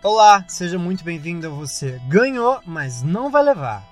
Olá, 0.00 0.44
seja 0.46 0.78
muito 0.78 1.02
bem-vindo 1.02 1.48
a 1.48 1.50
você. 1.50 2.00
Ganhou, 2.08 2.60
mas 2.64 3.02
não 3.02 3.32
vai 3.32 3.42
levar. 3.42 3.84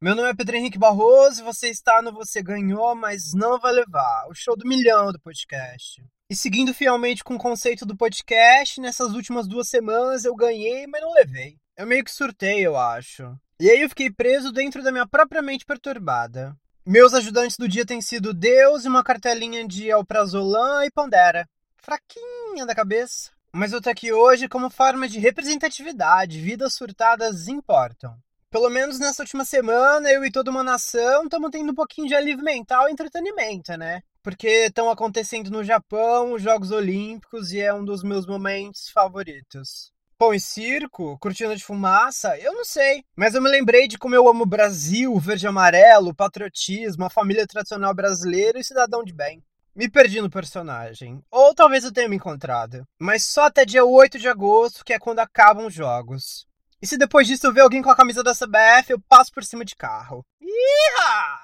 Meu 0.00 0.16
nome 0.16 0.30
é 0.30 0.34
Pedro 0.34 0.56
Henrique 0.56 0.78
Barroso 0.78 1.42
e 1.42 1.44
você 1.44 1.68
está 1.68 2.00
no 2.00 2.10
Você 2.14 2.42
Ganhou, 2.42 2.94
mas 2.94 3.34
não 3.34 3.60
vai 3.60 3.72
levar, 3.72 4.26
o 4.30 4.34
show 4.34 4.56
do 4.56 4.66
milhão 4.66 5.12
do 5.12 5.20
podcast. 5.20 6.02
E 6.32 6.34
seguindo 6.34 6.72
fielmente 6.72 7.22
com 7.22 7.34
o 7.34 7.38
conceito 7.38 7.84
do 7.84 7.94
podcast, 7.94 8.80
nessas 8.80 9.12
últimas 9.12 9.46
duas 9.46 9.68
semanas 9.68 10.24
eu 10.24 10.34
ganhei, 10.34 10.86
mas 10.86 11.02
não 11.02 11.12
levei. 11.12 11.58
Eu 11.76 11.86
meio 11.86 12.02
que 12.02 12.10
surtei, 12.10 12.66
eu 12.66 12.74
acho. 12.74 13.38
E 13.60 13.68
aí 13.68 13.82
eu 13.82 13.88
fiquei 13.90 14.10
preso 14.10 14.50
dentro 14.50 14.82
da 14.82 14.90
minha 14.90 15.06
própria 15.06 15.42
mente 15.42 15.66
perturbada. 15.66 16.56
Meus 16.86 17.12
ajudantes 17.12 17.58
do 17.58 17.68
dia 17.68 17.84
têm 17.84 18.00
sido 18.00 18.32
Deus 18.32 18.86
e 18.86 18.88
uma 18.88 19.04
cartelinha 19.04 19.68
de 19.68 19.92
Alprazolam 19.92 20.82
e 20.82 20.90
Pondera. 20.90 21.46
Fraquinha 21.76 22.64
da 22.64 22.74
cabeça. 22.74 23.30
Mas 23.52 23.74
eu 23.74 23.82
tô 23.82 23.90
aqui 23.90 24.10
hoje 24.10 24.48
como 24.48 24.70
forma 24.70 25.06
de 25.06 25.18
representatividade. 25.18 26.40
Vidas 26.40 26.72
surtadas 26.72 27.46
importam. 27.46 28.16
Pelo 28.50 28.70
menos 28.70 28.98
nessa 28.98 29.22
última 29.22 29.44
semana, 29.44 30.10
eu 30.10 30.24
e 30.24 30.32
toda 30.32 30.50
uma 30.50 30.64
nação 30.64 31.24
estamos 31.24 31.50
tendo 31.50 31.72
um 31.72 31.74
pouquinho 31.74 32.08
de 32.08 32.14
alívio 32.14 32.42
mental 32.42 32.88
e 32.88 32.92
entretenimento, 32.92 33.76
né? 33.76 34.02
Porque 34.22 34.66
estão 34.66 34.88
acontecendo 34.88 35.50
no 35.50 35.64
Japão 35.64 36.34
os 36.34 36.42
Jogos 36.42 36.70
Olímpicos 36.70 37.52
e 37.52 37.60
é 37.60 37.74
um 37.74 37.84
dos 37.84 38.04
meus 38.04 38.24
momentos 38.24 38.88
favoritos. 38.88 39.90
Pão 40.16 40.32
e 40.32 40.38
circo, 40.38 41.18
cortina 41.18 41.56
de 41.56 41.64
fumaça, 41.64 42.38
eu 42.38 42.52
não 42.52 42.64
sei. 42.64 43.04
Mas 43.16 43.34
eu 43.34 43.42
me 43.42 43.50
lembrei 43.50 43.88
de 43.88 43.98
como 43.98 44.14
eu 44.14 44.28
amo 44.28 44.44
o 44.44 44.46
Brasil, 44.46 45.18
verde 45.18 45.46
e 45.46 45.48
amarelo, 45.48 46.14
patriotismo, 46.14 47.04
a 47.04 47.10
família 47.10 47.44
tradicional 47.44 47.92
brasileira 47.92 48.60
e 48.60 48.64
cidadão 48.64 49.02
de 49.02 49.12
bem. 49.12 49.42
Me 49.74 49.90
perdi 49.90 50.20
no 50.20 50.30
personagem. 50.30 51.20
Ou 51.28 51.52
talvez 51.52 51.82
eu 51.82 51.92
tenha 51.92 52.08
me 52.08 52.14
encontrado. 52.14 52.86
Mas 53.00 53.24
só 53.24 53.46
até 53.46 53.64
dia 53.64 53.84
8 53.84 54.20
de 54.20 54.28
agosto, 54.28 54.84
que 54.84 54.92
é 54.92 54.98
quando 55.00 55.18
acabam 55.18 55.66
os 55.66 55.74
jogos. 55.74 56.46
E 56.80 56.86
se 56.86 56.96
depois 56.96 57.26
disso 57.26 57.48
eu 57.48 57.52
ver 57.52 57.62
alguém 57.62 57.82
com 57.82 57.90
a 57.90 57.96
camisa 57.96 58.22
da 58.22 58.34
CBF, 58.34 58.90
eu 58.90 59.00
passo 59.08 59.32
por 59.32 59.42
cima 59.42 59.64
de 59.64 59.74
carro. 59.74 60.24
Iha! 60.40 61.41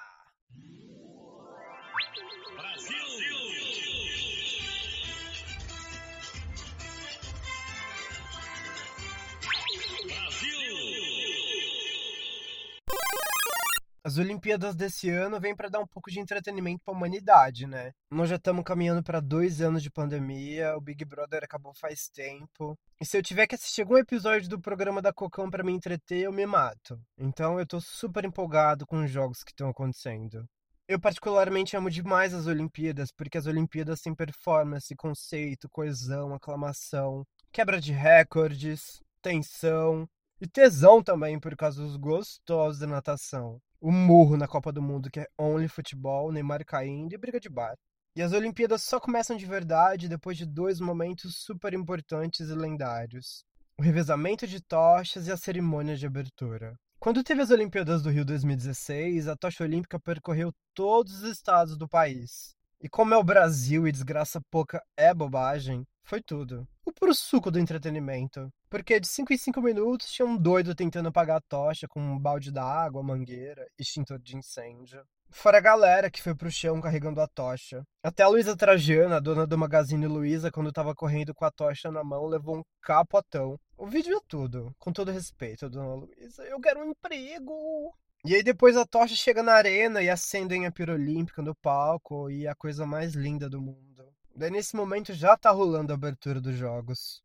As 14.09 14.17
Olimpíadas 14.17 14.75
desse 14.75 15.11
ano 15.11 15.39
vêm 15.39 15.55
para 15.55 15.69
dar 15.69 15.81
um 15.81 15.87
pouco 15.87 16.11
de 16.11 16.19
entretenimento 16.19 16.81
para 16.83 16.95
a 16.95 16.97
humanidade, 16.97 17.67
né? 17.67 17.93
Nós 18.11 18.31
já 18.31 18.37
estamos 18.37 18.65
caminhando 18.65 19.03
para 19.03 19.21
dois 19.21 19.61
anos 19.61 19.83
de 19.83 19.91
pandemia, 19.91 20.75
o 20.79 20.81
Big 20.81 21.05
Brother 21.05 21.45
acabou 21.45 21.75
faz 21.75 22.09
tempo. 22.09 22.75
E 22.99 23.05
se 23.05 23.19
eu 23.19 23.23
tiver 23.23 23.47
que 23.47 23.55
assistir 23.55 23.83
algum 23.83 23.99
episódio 23.99 24.49
do 24.49 24.59
programa 24.59 25.03
da 25.03 25.13
Cocão 25.13 25.51
para 25.51 25.63
me 25.63 25.75
entreter, 25.75 26.21
eu 26.21 26.33
me 26.33 26.47
mato. 26.47 26.99
Então 27.19 27.61
eu 27.61 27.67
tô 27.67 27.83
super 27.83 28.25
empolgado 28.25 28.87
com 28.87 29.05
os 29.05 29.11
jogos 29.11 29.45
que 29.45 29.51
estão 29.51 29.69
acontecendo. 29.69 30.49
Eu 30.89 30.99
particularmente 30.99 31.77
amo 31.77 31.91
demais 31.91 32.33
as 32.33 32.47
Olimpíadas, 32.47 33.13
porque 33.13 33.37
as 33.37 33.45
Olimpíadas 33.45 34.01
têm 34.01 34.15
performance, 34.15 34.97
conceito, 34.97 35.69
coesão, 35.69 36.33
aclamação, 36.33 37.27
quebra 37.53 37.79
de 37.79 37.93
recordes, 37.93 39.03
tensão 39.21 40.09
e 40.41 40.47
tesão 40.47 41.03
também 41.03 41.39
por 41.39 41.55
causa 41.55 41.83
dos 41.83 41.97
gostosos 41.99 42.79
da 42.79 42.87
natação 42.87 43.61
o 43.81 43.93
murro 43.93 44.37
na 44.37 44.49
Copa 44.49 44.73
do 44.73 44.83
Mundo, 44.83 45.11
que 45.11 45.21
é 45.21 45.27
only 45.39 45.69
futebol, 45.69 46.33
Neymar 46.33 46.65
caindo 46.65 47.13
e 47.13 47.19
briga 47.19 47.39
de 47.39 47.49
bar. 47.49 47.77
E 48.17 48.23
as 48.23 48.33
Olimpíadas 48.33 48.83
só 48.83 48.99
começam 48.99 49.37
de 49.37 49.47
verdade 49.47 50.09
depois 50.09 50.37
de 50.37 50.45
dois 50.45 50.81
momentos 50.81 51.37
super 51.37 51.73
importantes 51.73 52.49
e 52.49 52.55
lendários: 52.55 53.45
o 53.79 53.83
revezamento 53.83 54.47
de 54.47 54.61
tochas 54.61 55.29
e 55.29 55.33
a 55.33 55.37
cerimônia 55.37 55.97
de 55.97 56.07
abertura. 56.07 56.75
Quando 56.99 57.23
teve 57.23 57.43
as 57.43 57.51
Olimpíadas 57.51 58.03
do 58.03 58.11
Rio 58.11 58.25
2016, 58.25 59.29
a 59.29 59.37
tocha 59.37 59.63
olímpica 59.63 60.01
percorreu 60.01 60.53
todos 60.75 61.23
os 61.23 61.31
estados 61.31 61.77
do 61.77 61.89
país. 61.89 62.57
E 62.81 62.89
como 62.89 63.15
é 63.15 63.17
o 63.17 63.23
Brasil 63.23 63.87
e 63.87 63.93
desgraça 63.93 64.41
pouca 64.51 64.83
é 64.97 65.15
bobagem, 65.15 65.87
foi 66.03 66.21
tudo. 66.21 66.67
O 66.85 66.93
puro 66.93 67.15
suco 67.15 67.53
do 67.53 67.59
entretenimento. 67.61 68.49
Porque 68.69 69.01
de 69.01 69.09
5 69.09 69.33
em 69.33 69.39
5 69.39 69.63
minutos 69.63 70.11
tinha 70.11 70.27
um 70.27 70.37
doido 70.37 70.75
tentando 70.75 71.09
apagar 71.09 71.39
a 71.39 71.41
tocha 71.41 71.89
com 71.89 72.01
um 72.01 72.19
balde 72.19 72.53
d'água, 72.53 73.03
mangueira, 73.03 73.67
extintor 73.79 74.19
de 74.19 74.37
incêndio. 74.37 75.03
Fora 75.31 75.59
a 75.59 75.61
galera 75.61 76.11
que 76.11 76.23
foi 76.23 76.35
pro 76.35 76.51
chão 76.51 76.81
carregando 76.81 77.21
a 77.21 77.27
tocha. 77.27 77.83
Até 78.03 78.23
a 78.23 78.29
Luísa 78.29 78.57
Trajana, 78.57 79.21
dona 79.21 79.47
do 79.47 79.59
Magazine 79.59 80.07
Luiza, 80.07 80.51
quando 80.51 80.73
tava 80.73 80.95
correndo 80.95 81.35
com 81.35 81.45
a 81.45 81.51
tocha 81.51 81.91
na 81.91 82.03
mão, 82.03 82.27
levou 82.27 82.59
um 82.59 82.63
capotão. 82.83 83.59
O 83.77 83.87
vídeo 83.87 84.17
é 84.17 84.21
tudo. 84.27 84.75
Com 84.79 84.93
todo 84.93 85.13
respeito, 85.13 85.69
dona 85.69 85.95
Luísa. 85.95 86.43
Eu 86.45 86.61
quero 86.61 86.81
um 86.81 86.91
emprego. 86.91 87.95
E 88.25 88.35
aí 88.35 88.43
depois 88.43 88.77
a 88.77 88.85
tocha 88.85 89.15
chega 89.15 89.43
na 89.43 89.53
arena 89.53 90.03
e 90.03 90.11
acendem 90.11 90.67
a 90.67 90.73
pira 90.73 90.95
olímpica 90.95 91.41
no 91.41 91.55
palco 91.55 92.29
e 92.31 92.47
é 92.47 92.51
a 92.51 92.55
coisa 92.55 92.85
mais 92.85 93.15
linda 93.15 93.49
do 93.49 93.61
mundo. 93.61 94.13
Daí 94.35 94.51
nesse 94.51 94.77
momento 94.77 95.13
já 95.15 95.37
tá 95.37 95.51
rolando 95.51 95.93
a 95.93 95.97
abertura 95.97 96.41
dos 96.41 96.57
jogos. 96.57 97.23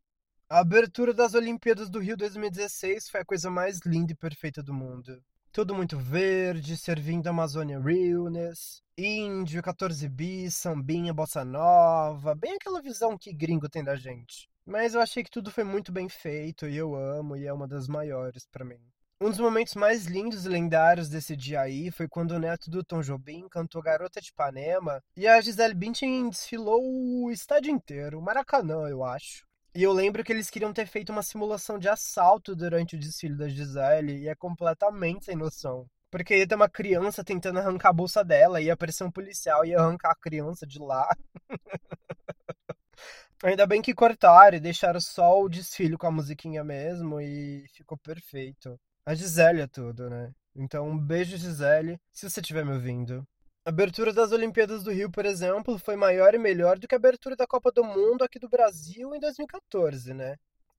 A 0.54 0.60
abertura 0.60 1.16
das 1.16 1.34
Olimpíadas 1.34 1.90
do 1.90 1.98
Rio 1.98 2.16
2016 2.16 3.10
foi 3.10 3.22
a 3.22 3.26
coisa 3.26 3.50
mais 3.50 3.80
linda 3.84 4.12
e 4.12 4.16
perfeita 4.16 4.62
do 4.62 4.72
mundo. 4.72 5.20
Tudo 5.52 5.74
muito 5.74 5.98
verde, 5.98 6.78
servindo 6.78 7.26
Amazônia 7.26 7.80
Realness, 7.80 8.84
índio, 8.96 9.64
14 9.64 10.08
bis, 10.08 10.56
sambinha, 10.56 11.12
bossa 11.12 11.44
nova, 11.44 12.36
bem 12.36 12.54
aquela 12.54 12.84
visão 12.84 13.18
que 13.18 13.34
gringo 13.34 13.68
tem 13.68 13.84
da 13.84 13.96
gente. 13.96 14.48
Mas 14.64 14.94
eu 14.94 15.02
achei 15.02 15.24
que 15.24 15.32
tudo 15.32 15.50
foi 15.50 15.64
muito 15.64 15.92
bem 15.92 16.08
feito 16.08 16.68
e 16.68 16.78
eu 16.78 16.94
amo 16.94 17.36
e 17.36 17.48
é 17.48 17.52
uma 17.52 17.68
das 17.68 17.88
maiores 17.88 18.46
para 18.46 18.64
mim. 18.64 18.80
Um 19.20 19.32
dos 19.32 19.40
momentos 19.40 19.74
mais 19.74 20.06
lindos 20.06 20.46
e 20.46 20.50
lendários 20.50 21.10
desse 21.10 21.36
dia 21.36 21.62
aí 21.62 21.90
foi 21.90 22.08
quando 22.08 22.34
o 22.34 22.40
neto 22.40 22.70
do 22.70 22.84
Tom 22.84 23.02
Jobim 23.02 23.50
cantou 23.50 23.82
Garota 23.82 24.22
de 24.22 24.30
Ipanema 24.30 25.02
e 25.18 25.26
a 25.26 25.42
Gisele 25.42 25.74
Bündchen 25.74 26.30
desfilou 26.30 26.80
o 27.24 27.32
estádio 27.32 27.72
inteiro, 27.72 28.22
Maracanã, 28.22 28.88
eu 28.88 29.04
acho. 29.04 29.52
E 29.76 29.82
eu 29.82 29.92
lembro 29.92 30.24
que 30.24 30.32
eles 30.32 30.52
queriam 30.52 30.72
ter 30.72 30.86
feito 30.86 31.12
uma 31.12 31.24
simulação 31.24 31.80
de 31.80 31.90
assalto 31.90 32.56
durante 32.56 32.96
o 32.96 33.00
desfile 33.00 33.36
da 33.36 33.50
Gisele 33.50 34.20
e 34.20 34.28
é 34.30 34.36
completamente 34.36 35.26
sem 35.26 35.36
noção. 35.36 35.88
Porque 36.12 36.38
ia 36.38 36.48
ter 36.48 36.54
uma 36.54 36.70
criança 36.70 37.24
tentando 37.24 37.58
arrancar 37.58 37.90
a 37.90 37.94
bolsa 37.94 38.24
dela, 38.24 38.62
ia 38.62 38.74
aparecer 38.74 39.04
um 39.04 39.12
policial 39.12 39.66
e 39.66 39.70
ia 39.70 39.80
arrancar 39.80 40.12
a 40.12 40.16
criança 40.16 40.68
de 40.68 40.78
lá. 40.78 41.10
Ainda 43.44 43.66
bem 43.66 43.82
que 43.82 43.96
cortaram 43.96 44.58
e 44.58 44.62
deixaram 44.62 45.02
só 45.02 45.42
o 45.42 45.50
desfile 45.50 45.98
com 45.98 46.06
a 46.06 46.12
musiquinha 46.12 46.64
mesmo 46.64 47.20
e 47.20 47.66
ficou 47.74 47.98
perfeito. 47.98 48.80
A 49.08 49.16
Gisele 49.16 49.62
é 49.62 49.68
tudo, 49.68 50.08
né? 50.08 50.32
Então, 50.56 50.88
um 50.88 50.98
beijo, 50.98 51.36
Gisele, 51.36 52.00
se 52.12 52.30
você 52.30 52.42
estiver 52.42 52.64
me 52.64 52.74
ouvindo. 52.74 53.28
A 53.66 53.70
abertura 53.70 54.12
das 54.12 54.34
Olimpíadas 54.34 54.84
do 54.84 54.92
Rio, 54.92 55.10
por 55.10 55.26
exemplo, 55.26 55.80
foi 55.80 55.96
maior 55.96 56.36
e 56.36 56.38
melhor 56.38 56.78
do 56.78 56.86
que 56.86 56.94
a 56.94 56.98
abertura 56.98 57.34
da 57.34 57.48
Copa 57.48 57.72
do 57.72 57.82
Mundo 57.82 58.22
aqui 58.22 58.38
do 58.38 58.50
Brasil 58.50 59.16
em 59.16 59.20
2014, 59.22 60.14
né? 60.14 60.36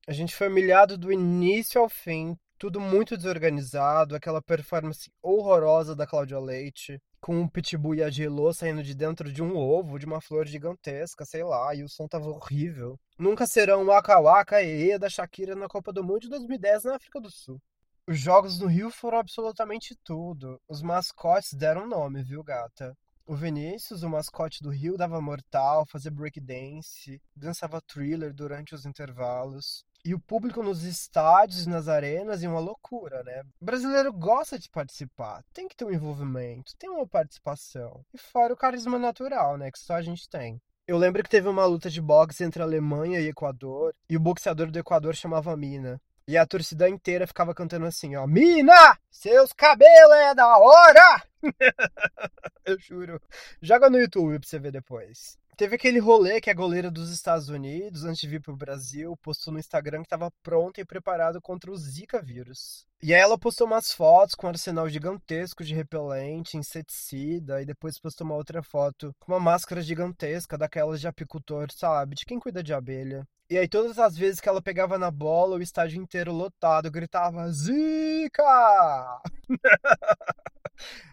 A 0.07 0.11
gente 0.11 0.35
foi 0.35 0.49
humilhado 0.49 0.95
do 0.95 1.11
início 1.11 1.81
ao 1.81 1.89
fim, 1.89 2.37
tudo 2.59 2.79
muito 2.79 3.17
desorganizado, 3.17 4.15
aquela 4.15 4.39
performance 4.39 5.11
horrorosa 5.19 5.95
da 5.95 6.05
Cláudia 6.05 6.37
Leite, 6.37 7.01
com 7.19 7.41
o 7.41 7.49
Pitbull 7.49 7.95
e 7.95 8.03
a 8.03 8.11
Gelô 8.11 8.53
saindo 8.53 8.83
de 8.83 8.93
dentro 8.93 9.33
de 9.33 9.41
um 9.41 9.57
ovo, 9.57 9.97
de 9.97 10.05
uma 10.05 10.21
flor 10.21 10.45
gigantesca, 10.45 11.25
sei 11.25 11.43
lá, 11.43 11.73
e 11.73 11.83
o 11.83 11.89
som 11.89 12.07
tava 12.07 12.29
horrível. 12.29 12.99
Nunca 13.17 13.47
serão 13.47 13.81
o 13.81 13.87
Waka 13.87 14.19
Waka 14.19 14.61
e 14.61 14.95
da 14.99 15.09
Shakira 15.09 15.55
na 15.55 15.67
Copa 15.67 15.91
do 15.91 16.03
Mundo 16.03 16.19
de 16.19 16.29
2010 16.29 16.83
na 16.83 16.97
África 16.97 17.19
do 17.19 17.31
Sul. 17.31 17.59
Os 18.07 18.19
jogos 18.19 18.59
no 18.59 18.67
Rio 18.67 18.91
foram 18.91 19.17
absolutamente 19.17 19.95
tudo. 20.03 20.61
Os 20.69 20.83
mascotes 20.83 21.53
deram 21.53 21.87
nome, 21.87 22.21
viu, 22.21 22.43
gata? 22.43 22.95
O 23.25 23.35
Vinícius, 23.35 24.03
o 24.03 24.09
mascote 24.09 24.61
do 24.61 24.69
Rio, 24.69 24.95
dava 24.95 25.19
mortal, 25.19 25.87
fazia 25.87 26.11
breakdance, 26.11 27.19
dançava 27.35 27.81
thriller 27.81 28.31
durante 28.31 28.75
os 28.75 28.85
intervalos. 28.85 29.83
E 30.05 30.13
o 30.13 30.19
público 30.19 30.61
nos 30.61 30.83
estádios 30.83 31.65
e 31.65 31.69
nas 31.69 31.87
arenas 31.87 32.43
é 32.43 32.47
uma 32.47 32.59
loucura, 32.59 33.23
né? 33.23 33.41
O 33.59 33.65
brasileiro 33.65 34.13
gosta 34.13 34.59
de 34.59 34.69
participar, 34.69 35.43
tem 35.51 35.67
que 35.67 35.75
ter 35.75 35.85
um 35.85 35.91
envolvimento, 35.91 36.73
tem 36.77 36.91
uma 36.91 37.07
participação. 37.07 38.05
E 38.13 38.19
fora 38.19 38.53
o 38.53 38.57
carisma 38.57 38.99
natural, 38.99 39.57
né? 39.57 39.71
Que 39.71 39.79
só 39.79 39.95
a 39.95 40.03
gente 40.03 40.29
tem. 40.29 40.61
Eu 40.87 40.99
lembro 40.99 41.23
que 41.23 41.29
teve 41.29 41.47
uma 41.47 41.65
luta 41.65 41.89
de 41.89 41.99
boxe 41.99 42.43
entre 42.43 42.61
Alemanha 42.61 43.19
e 43.19 43.29
Equador, 43.29 43.95
e 44.07 44.15
o 44.15 44.19
boxeador 44.19 44.69
do 44.69 44.77
Equador 44.77 45.15
chamava 45.15 45.57
Mina. 45.57 45.99
E 46.27 46.37
a 46.37 46.45
torcida 46.45 46.89
inteira 46.89 47.27
ficava 47.27 47.53
cantando 47.53 47.85
assim, 47.85 48.15
ó. 48.15 48.25
Mina! 48.25 48.97
Seus 49.11 49.53
cabelos 49.53 50.15
é 50.15 50.33
da 50.33 50.57
hora! 50.57 51.23
Eu 52.65 52.79
juro. 52.79 53.21
Joga 53.61 53.91
no 53.91 53.99
YouTube 53.99 54.39
pra 54.39 54.47
você 54.47 54.57
ver 54.57 54.71
depois. 54.71 55.37
Teve 55.57 55.75
aquele 55.75 55.99
rolê 55.99 56.41
que 56.41 56.49
a 56.49 56.53
goleira 56.53 56.91
dos 56.91 57.11
Estados 57.11 57.47
Unidos, 57.47 58.03
antes 58.03 58.19
de 58.19 58.27
vir 58.27 58.41
pro 58.41 58.57
Brasil, 58.57 59.15
postou 59.21 59.53
no 59.53 59.59
Instagram 59.59 59.99
que 59.99 60.07
estava 60.07 60.29
pronta 60.43 60.81
e 60.81 60.85
preparada 60.85 61.39
contra 61.39 61.71
o 61.71 61.77
Zika 61.77 62.21
vírus. 62.21 62.85
E 63.01 63.13
aí 63.13 63.21
ela 63.21 63.37
postou 63.37 63.65
umas 63.65 63.93
fotos 63.93 64.35
com 64.35 64.47
um 64.47 64.49
arsenal 64.49 64.89
gigantesco 64.89 65.63
de 65.63 65.73
repelente, 65.73 66.57
inseticida, 66.57 67.61
e 67.61 67.65
depois 67.65 67.97
postou 67.97 68.25
uma 68.25 68.35
outra 68.35 68.61
foto 68.61 69.15
com 69.17 69.31
uma 69.31 69.39
máscara 69.39 69.81
gigantesca 69.81 70.57
daquelas 70.57 70.99
de 70.99 71.07
apicultor, 71.07 71.71
sabe? 71.71 72.15
De 72.15 72.25
quem 72.25 72.37
cuida 72.37 72.61
de 72.61 72.73
abelha. 72.73 73.25
E 73.49 73.57
aí 73.57 73.67
todas 73.67 73.97
as 73.97 74.17
vezes 74.17 74.41
que 74.41 74.49
ela 74.49 74.61
pegava 74.61 74.97
na 74.97 75.09
bola, 75.09 75.55
o 75.55 75.61
estádio 75.61 76.01
inteiro 76.01 76.33
lotado 76.33 76.91
gritava 76.91 77.49
Zika! 77.49 79.21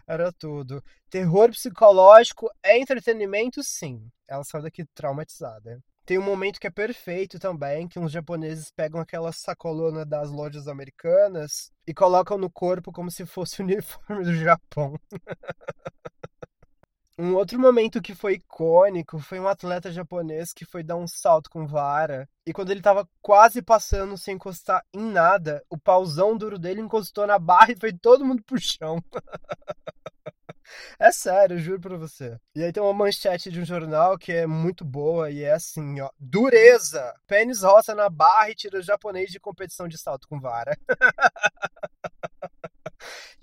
Era 0.07 0.31
tudo. 0.31 0.83
Terror 1.09 1.49
psicológico 1.51 2.49
é 2.63 2.77
entretenimento, 2.77 3.63
sim. 3.63 4.09
Ela 4.27 4.43
saiu 4.43 4.63
daqui 4.63 4.85
traumatizada. 4.93 5.79
Tem 6.05 6.17
um 6.17 6.23
momento 6.23 6.59
que 6.59 6.67
é 6.67 6.71
perfeito 6.71 7.39
também, 7.39 7.87
que 7.87 7.97
uns 7.97 8.11
japoneses 8.11 8.69
pegam 8.71 8.99
aquela 8.99 9.31
sacolona 9.31 10.05
das 10.05 10.29
lojas 10.29 10.67
americanas 10.67 11.71
e 11.87 11.93
colocam 11.93 12.37
no 12.37 12.51
corpo 12.51 12.91
como 12.91 13.09
se 13.09 13.25
fosse 13.25 13.61
o 13.61 13.63
uniforme 13.63 14.25
do 14.25 14.35
Japão. 14.35 14.99
Um 17.17 17.35
outro 17.35 17.59
momento 17.59 18.01
que 18.01 18.15
foi 18.15 18.33
icônico 18.33 19.19
foi 19.19 19.39
um 19.39 19.47
atleta 19.47 19.91
japonês 19.91 20.51
que 20.51 20.65
foi 20.65 20.81
dar 20.81 20.95
um 20.95 21.07
salto 21.07 21.47
com 21.47 21.67
vara. 21.67 22.27
E 22.45 22.51
quando 22.51 22.71
ele 22.71 22.81
tava 22.81 23.07
quase 23.21 23.61
passando 23.61 24.17
sem 24.17 24.33
encostar 24.35 24.83
em 24.91 25.11
nada, 25.11 25.63
o 25.69 25.77
pauzão 25.77 26.35
duro 26.35 26.57
dele 26.57 26.81
encostou 26.81 27.27
na 27.27 27.37
barra 27.37 27.71
e 27.71 27.79
foi 27.79 27.93
todo 27.93 28.25
mundo 28.25 28.43
pro 28.43 28.59
chão. 28.59 28.97
É 30.99 31.11
sério, 31.11 31.59
juro 31.59 31.79
pra 31.79 31.97
você. 31.97 32.37
E 32.55 32.63
aí 32.63 32.71
tem 32.71 32.81
uma 32.81 32.93
manchete 32.93 33.51
de 33.51 33.59
um 33.59 33.65
jornal 33.65 34.17
que 34.17 34.31
é 34.31 34.47
muito 34.47 34.83
boa 34.83 35.29
e 35.29 35.43
é 35.43 35.53
assim, 35.53 35.99
ó. 36.01 36.09
Dureza! 36.17 37.13
Pênis 37.27 37.61
roça 37.61 37.93
na 37.93 38.09
barra 38.09 38.49
e 38.49 38.55
tira 38.55 38.79
o 38.79 38.81
japonês 38.81 39.29
de 39.29 39.39
competição 39.39 39.87
de 39.87 39.97
salto 39.97 40.27
com 40.27 40.39
vara. 40.39 40.75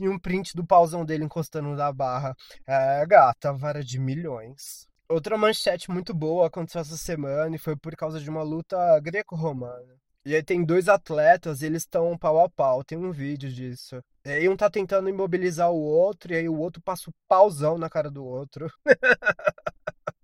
e 0.05 0.09
um 0.09 0.19
print 0.19 0.55
do 0.55 0.67
pauzão 0.67 1.05
dele 1.05 1.25
encostando 1.25 1.69
na 1.71 1.93
barra. 1.93 2.35
É, 2.67 3.05
gata, 3.07 3.53
vara 3.53 3.83
de 3.83 3.99
milhões. 3.99 4.89
Outra 5.09 5.37
manchete 5.37 5.91
muito 5.91 6.15
boa 6.15 6.47
aconteceu 6.47 6.81
essa 6.81 6.97
semana 6.97 7.57
e 7.57 7.59
foi 7.59 7.77
por 7.77 7.97
causa 7.97 8.21
de 8.21 8.31
uma 8.31 8.43
luta 8.43 8.77
greco-romana. 9.01 9.99
E 10.25 10.35
aí 10.35 10.43
tem 10.43 10.63
dois 10.63 10.87
atletas 10.87 11.63
eles 11.63 11.83
estão 11.83 12.17
pau 12.17 12.45
a 12.45 12.49
pau, 12.49 12.85
tem 12.85 12.99
um 12.99 13.11
vídeo 13.11 13.51
disso. 13.51 14.03
E 14.25 14.31
aí 14.31 14.49
um 14.49 14.57
tá 14.57 14.69
tentando 14.71 15.09
imobilizar 15.09 15.71
o 15.71 15.81
outro 15.81 16.33
e 16.33 16.37
aí 16.37 16.49
o 16.49 16.59
outro 16.59 16.83
passa 16.83 17.09
o 17.09 17.15
pauzão 17.27 17.79
na 17.79 17.89
cara 17.89 18.11
do 18.11 18.25
outro. 18.25 18.71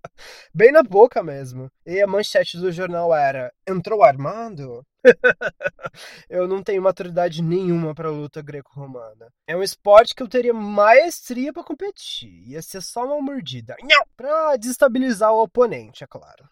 Bem 0.53 0.71
na 0.71 0.83
boca 0.83 1.23
mesmo. 1.23 1.69
E 1.85 2.01
a 2.01 2.07
manchete 2.07 2.57
do 2.57 2.71
jornal 2.71 3.13
era: 3.13 3.51
entrou 3.67 4.03
armado? 4.03 4.83
eu 6.29 6.47
não 6.47 6.61
tenho 6.61 6.81
maturidade 6.81 7.41
nenhuma 7.41 7.93
para 7.93 8.09
luta 8.09 8.41
greco-romana. 8.41 9.31
É 9.47 9.55
um 9.55 9.63
esporte 9.63 10.13
que 10.13 10.21
eu 10.21 10.27
teria 10.27 10.53
maestria 10.53 11.53
para 11.53 11.63
competir. 11.63 12.49
Ia 12.49 12.61
ser 12.61 12.81
só 12.81 13.05
uma 13.05 13.21
mordida. 13.21 13.75
Pra 14.15 14.55
desestabilizar 14.55 15.31
o 15.31 15.41
oponente, 15.41 16.03
é 16.03 16.07
claro. 16.07 16.47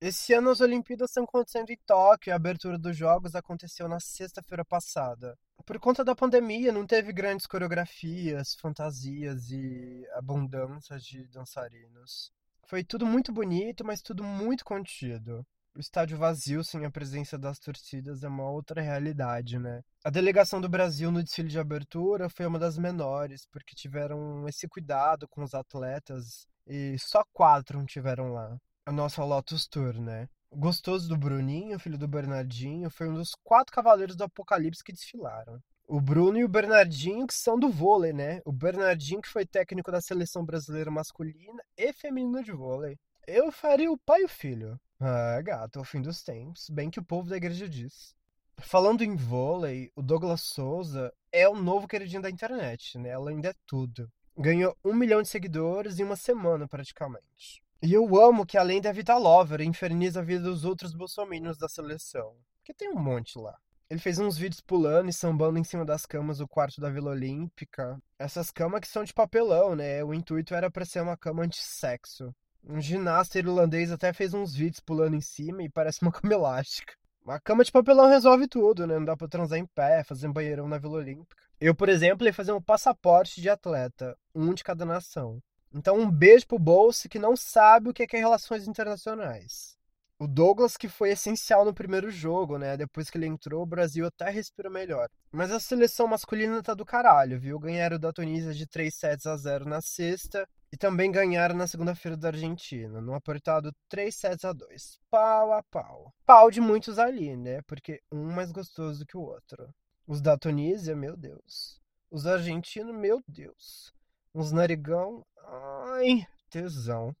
Esse 0.00 0.34
ano 0.34 0.50
as 0.50 0.60
Olimpíadas 0.60 1.10
estão 1.10 1.22
acontecendo 1.22 1.70
em 1.70 1.78
Tóquio 1.86 2.30
e 2.30 2.32
a 2.32 2.36
abertura 2.36 2.76
dos 2.76 2.96
Jogos 2.96 3.36
aconteceu 3.36 3.86
na 3.86 4.00
sexta-feira 4.00 4.64
passada. 4.64 5.38
Por 5.64 5.78
conta 5.78 6.04
da 6.04 6.12
pandemia, 6.12 6.72
não 6.72 6.84
teve 6.84 7.12
grandes 7.12 7.46
coreografias, 7.46 8.56
fantasias 8.56 9.52
e 9.52 10.04
abundância 10.14 10.98
de 10.98 11.28
dançarinos. 11.28 12.32
Foi 12.66 12.82
tudo 12.82 13.06
muito 13.06 13.30
bonito, 13.32 13.84
mas 13.84 14.02
tudo 14.02 14.24
muito 14.24 14.64
contido. 14.64 15.46
O 15.74 15.80
estádio 15.80 16.18
vazio 16.18 16.62
sem 16.62 16.84
a 16.84 16.90
presença 16.90 17.38
das 17.38 17.58
torcidas 17.58 18.22
é 18.22 18.28
uma 18.28 18.50
outra 18.50 18.82
realidade, 18.82 19.58
né? 19.58 19.82
A 20.04 20.10
delegação 20.10 20.60
do 20.60 20.68
Brasil 20.68 21.10
no 21.10 21.22
desfile 21.22 21.48
de 21.48 21.58
abertura 21.58 22.28
foi 22.28 22.44
uma 22.44 22.58
das 22.58 22.76
menores, 22.76 23.46
porque 23.50 23.74
tiveram 23.74 24.46
esse 24.46 24.68
cuidado 24.68 25.26
com 25.28 25.42
os 25.42 25.54
atletas 25.54 26.46
e 26.66 26.98
só 26.98 27.24
quatro 27.32 27.82
tiveram 27.86 28.34
lá 28.34 28.54
a 28.84 28.92
nossa 28.92 29.24
Lotus 29.24 29.66
Tour, 29.66 29.98
né? 29.98 30.28
O 30.50 30.58
gostoso 30.58 31.08
do 31.08 31.16
Bruninho, 31.16 31.78
filho 31.78 31.96
do 31.96 32.06
Bernardinho, 32.06 32.90
foi 32.90 33.08
um 33.08 33.14
dos 33.14 33.34
quatro 33.42 33.72
cavaleiros 33.72 34.14
do 34.14 34.24
Apocalipse 34.24 34.84
que 34.84 34.92
desfilaram. 34.92 35.58
O 35.88 36.00
Bruno 36.00 36.36
e 36.36 36.44
o 36.44 36.48
Bernardinho, 36.48 37.26
que 37.26 37.34
são 37.34 37.58
do 37.58 37.70
vôlei, 37.70 38.12
né? 38.12 38.42
O 38.44 38.52
Bernardinho, 38.52 39.22
que 39.22 39.28
foi 39.28 39.46
técnico 39.46 39.90
da 39.90 40.02
seleção 40.02 40.44
brasileira 40.44 40.90
masculina 40.90 41.62
e 41.76 41.92
feminina 41.94 42.42
de 42.42 42.52
vôlei. 42.52 42.98
Eu 43.26 43.50
faria 43.50 43.90
o 43.90 43.98
pai 43.98 44.22
e 44.22 44.24
o 44.24 44.28
filho. 44.28 44.78
Ah, 45.04 45.42
gato, 45.42 45.80
ao 45.80 45.84
fim 45.84 46.00
dos 46.00 46.22
tempos. 46.22 46.70
Bem 46.70 46.88
que 46.88 47.00
o 47.00 47.04
povo 47.04 47.28
da 47.28 47.36
igreja 47.36 47.68
diz. 47.68 48.14
Falando 48.60 49.02
em 49.02 49.16
vôlei, 49.16 49.90
o 49.96 50.02
Douglas 50.02 50.42
Souza 50.42 51.12
é 51.32 51.48
o 51.48 51.56
novo 51.56 51.88
queridinho 51.88 52.22
da 52.22 52.30
internet, 52.30 52.96
né? 52.98 53.08
Ela 53.08 53.30
ainda 53.30 53.48
é 53.48 53.54
tudo. 53.66 54.08
Ganhou 54.38 54.76
um 54.84 54.94
milhão 54.94 55.20
de 55.20 55.28
seguidores 55.28 55.98
em 55.98 56.04
uma 56.04 56.14
semana, 56.14 56.68
praticamente. 56.68 57.64
E 57.82 57.92
eu 57.92 58.16
amo 58.16 58.46
que 58.46 58.56
além 58.56 58.80
da 58.80 58.92
Vita 58.92 59.16
Lover, 59.16 59.60
inferniza 59.62 60.20
a 60.20 60.22
vida 60.22 60.44
dos 60.44 60.64
outros 60.64 60.94
bolsominions 60.94 61.58
da 61.58 61.68
seleção. 61.68 62.36
Que 62.62 62.72
tem 62.72 62.88
um 62.88 63.00
monte 63.00 63.36
lá. 63.36 63.58
Ele 63.90 63.98
fez 63.98 64.20
uns 64.20 64.38
vídeos 64.38 64.60
pulando 64.60 65.10
e 65.10 65.12
sambando 65.12 65.58
em 65.58 65.64
cima 65.64 65.84
das 65.84 66.06
camas 66.06 66.38
do 66.38 66.46
quarto 66.46 66.80
da 66.80 66.88
Vila 66.88 67.10
Olímpica. 67.10 68.00
Essas 68.16 68.52
camas 68.52 68.80
que 68.80 68.86
são 68.86 69.02
de 69.02 69.12
papelão, 69.12 69.74
né? 69.74 70.04
O 70.04 70.14
intuito 70.14 70.54
era 70.54 70.70
para 70.70 70.84
ser 70.84 71.00
uma 71.02 71.16
cama 71.16 71.42
anti-sexo. 71.42 72.32
Um 72.64 72.80
ginasta 72.80 73.38
irlandês 73.38 73.90
até 73.90 74.12
fez 74.12 74.32
uns 74.32 74.54
vídeos 74.54 74.80
pulando 74.80 75.16
em 75.16 75.20
cima 75.20 75.62
e 75.62 75.68
parece 75.68 76.02
uma 76.02 76.10
cama 76.12 76.32
elástica. 76.32 76.94
Uma 77.24 77.40
cama 77.40 77.64
de 77.64 77.70
papelão 77.70 78.08
resolve 78.08 78.48
tudo, 78.48 78.86
né? 78.86 78.98
Não 78.98 79.04
dá 79.04 79.16
pra 79.16 79.28
transar 79.28 79.58
em 79.58 79.66
pé, 79.66 80.02
fazer 80.04 80.28
um 80.28 80.32
banheirão 80.32 80.68
na 80.68 80.78
Vila 80.78 80.98
Olímpica. 80.98 81.42
Eu, 81.60 81.74
por 81.74 81.88
exemplo, 81.88 82.26
ia 82.26 82.34
fazer 82.34 82.52
um 82.52 82.60
passaporte 82.60 83.40
de 83.40 83.48
atleta, 83.48 84.16
um 84.34 84.52
de 84.52 84.64
cada 84.64 84.84
nação. 84.84 85.40
Então, 85.72 85.96
um 85.98 86.10
beijo 86.10 86.46
pro 86.46 86.58
Bolsa 86.58 87.08
que 87.08 87.18
não 87.18 87.36
sabe 87.36 87.88
o 87.88 87.94
que 87.94 88.02
é 88.02 88.18
relações 88.18 88.66
internacionais. 88.66 89.76
O 90.22 90.28
Douglas, 90.28 90.76
que 90.76 90.88
foi 90.88 91.10
essencial 91.10 91.64
no 91.64 91.74
primeiro 91.74 92.08
jogo, 92.08 92.56
né? 92.56 92.76
Depois 92.76 93.10
que 93.10 93.18
ele 93.18 93.26
entrou, 93.26 93.64
o 93.64 93.66
Brasil 93.66 94.06
até 94.06 94.30
respira 94.30 94.70
melhor. 94.70 95.08
Mas 95.32 95.50
a 95.50 95.58
seleção 95.58 96.06
masculina 96.06 96.62
tá 96.62 96.74
do 96.74 96.86
caralho, 96.86 97.40
viu? 97.40 97.58
Ganharam 97.58 97.98
da 97.98 98.12
Tunísia 98.12 98.54
de 98.54 98.64
3 98.64 98.94
sets 98.94 99.26
a 99.26 99.36
0 99.36 99.64
na 99.64 99.80
sexta. 99.80 100.48
E 100.70 100.76
também 100.76 101.10
ganharam 101.10 101.56
na 101.56 101.66
segunda-feira 101.66 102.16
da 102.16 102.28
Argentina, 102.28 103.00
no 103.00 103.14
apertado 103.14 103.74
3 103.88 104.14
sets 104.14 104.44
a 104.44 104.52
2. 104.52 104.96
Pau 105.10 105.52
a 105.54 105.60
pau. 105.64 106.14
Pau 106.24 106.52
de 106.52 106.60
muitos 106.60 107.00
ali, 107.00 107.36
né? 107.36 107.60
Porque 107.62 108.00
um 108.12 108.30
mais 108.30 108.52
gostoso 108.52 109.04
que 109.04 109.16
o 109.16 109.22
outro. 109.22 109.74
Os 110.06 110.20
da 110.20 110.38
Tunísia, 110.38 110.94
meu 110.94 111.16
Deus. 111.16 111.80
Os 112.08 112.28
argentinos, 112.28 112.94
meu 112.94 113.20
Deus. 113.26 113.92
Uns 114.32 114.52
narigão, 114.52 115.26
ai, 115.44 116.24
tesão. 116.48 117.12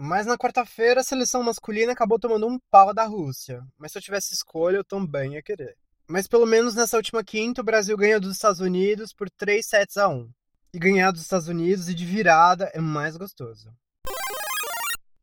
Mas 0.00 0.26
na 0.26 0.38
quarta-feira 0.38 1.00
a 1.00 1.04
seleção 1.04 1.42
masculina 1.42 1.90
acabou 1.90 2.20
tomando 2.20 2.46
um 2.46 2.56
pau 2.70 2.94
da 2.94 3.04
Rússia. 3.04 3.66
Mas 3.76 3.90
se 3.90 3.98
eu 3.98 4.02
tivesse 4.02 4.32
escolha, 4.32 4.76
eu 4.76 4.84
também 4.84 5.34
ia 5.34 5.42
querer. 5.42 5.76
Mas 6.06 6.28
pelo 6.28 6.46
menos 6.46 6.72
nessa 6.72 6.96
última 6.96 7.24
quinta, 7.24 7.62
o 7.62 7.64
Brasil 7.64 7.96
ganhou 7.96 8.20
dos 8.20 8.32
Estados 8.32 8.60
Unidos 8.60 9.12
por 9.12 9.28
3 9.28 9.66
sets 9.66 9.96
a 9.96 10.08
1. 10.08 10.30
E 10.72 10.78
ganhar 10.78 11.10
dos 11.10 11.22
Estados 11.22 11.48
Unidos 11.48 11.88
e 11.88 11.94
de 11.94 12.04
virada 12.04 12.70
é 12.72 12.80
mais 12.80 13.16
gostoso. 13.16 13.72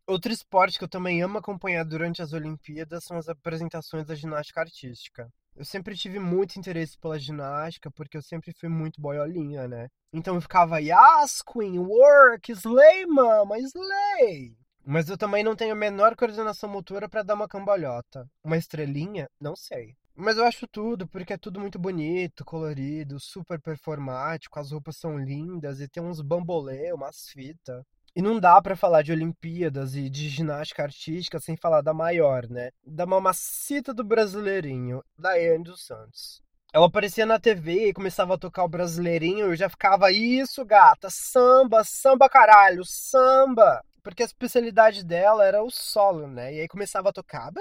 Outro 0.05 0.33
esporte 0.33 0.77
que 0.77 0.83
eu 0.83 0.89
também 0.89 1.23
amo 1.23 1.37
acompanhar 1.37 1.85
durante 1.85 2.21
as 2.21 2.33
Olimpíadas 2.33 3.05
são 3.05 3.17
as 3.17 3.29
apresentações 3.29 4.05
da 4.05 4.13
ginástica 4.13 4.59
artística. 4.59 5.31
Eu 5.55 5.63
sempre 5.63 5.95
tive 5.95 6.19
muito 6.19 6.59
interesse 6.59 6.97
pela 6.97 7.17
ginástica, 7.17 7.89
porque 7.89 8.17
eu 8.17 8.21
sempre 8.21 8.51
fui 8.59 8.67
muito 8.67 8.99
boiolinha, 8.99 9.69
né? 9.69 9.87
Então 10.11 10.35
eu 10.35 10.41
ficava, 10.41 10.81
Yas, 10.81 11.41
Queen, 11.41 11.79
work, 11.79 12.51
slay, 12.51 13.05
mama, 13.05 13.57
slay! 13.59 14.53
Mas 14.87 15.09
eu 15.09 15.17
também 15.17 15.43
não 15.43 15.55
tenho 15.55 15.73
a 15.73 15.75
menor 15.75 16.15
coordenação 16.15 16.69
motora 16.69 17.09
para 17.09 17.23
dar 17.23 17.33
uma 17.33 17.47
cambalhota. 17.47 18.29
Uma 18.43 18.55
estrelinha? 18.55 19.27
Não 19.41 19.55
sei. 19.55 19.95
Mas 20.15 20.37
eu 20.37 20.45
acho 20.45 20.67
tudo, 20.67 21.07
porque 21.07 21.33
é 21.33 21.37
tudo 21.37 21.59
muito 21.59 21.79
bonito, 21.79 22.45
colorido, 22.45 23.19
super 23.19 23.59
performático, 23.59 24.59
as 24.59 24.71
roupas 24.71 24.97
são 24.97 25.17
lindas 25.17 25.81
e 25.81 25.87
tem 25.87 26.03
uns 26.03 26.21
bambolê, 26.21 26.93
umas 26.93 27.27
fitas. 27.29 27.83
E 28.15 28.21
não 28.21 28.39
dá 28.39 28.61
para 28.61 28.77
falar 28.77 29.01
de 29.01 29.11
Olimpíadas 29.11 29.95
e 29.95 30.09
de 30.09 30.29
ginástica 30.29 30.83
artística 30.83 31.39
sem 31.39 31.57
falar 31.57 31.81
da 31.81 31.93
maior, 31.93 32.47
né? 32.47 32.69
Da 32.85 33.05
mamacita 33.05 33.93
do 33.93 34.05
brasileirinho, 34.05 35.03
Daiane 35.17 35.63
dos 35.63 35.83
Santos. 35.83 36.41
Ela 36.71 36.85
aparecia 36.85 37.25
na 37.25 37.39
TV 37.39 37.89
e 37.89 37.93
começava 37.93 38.35
a 38.35 38.37
tocar 38.37 38.63
o 38.63 38.69
brasileirinho, 38.69 39.47
eu 39.47 39.55
já 39.55 39.67
ficava, 39.67 40.11
isso, 40.11 40.63
gata, 40.63 41.09
samba, 41.09 41.83
samba 41.83 42.29
caralho, 42.29 42.83
samba! 42.85 43.81
Porque 44.05 44.21
a 44.21 44.25
especialidade 44.27 45.03
dela 45.03 45.43
era 45.43 45.63
o 45.63 45.71
solo, 45.71 46.27
né? 46.27 46.53
E 46.53 46.61
aí 46.61 46.67
começava 46.67 47.09
a 47.09 47.11
tocar. 47.11 47.51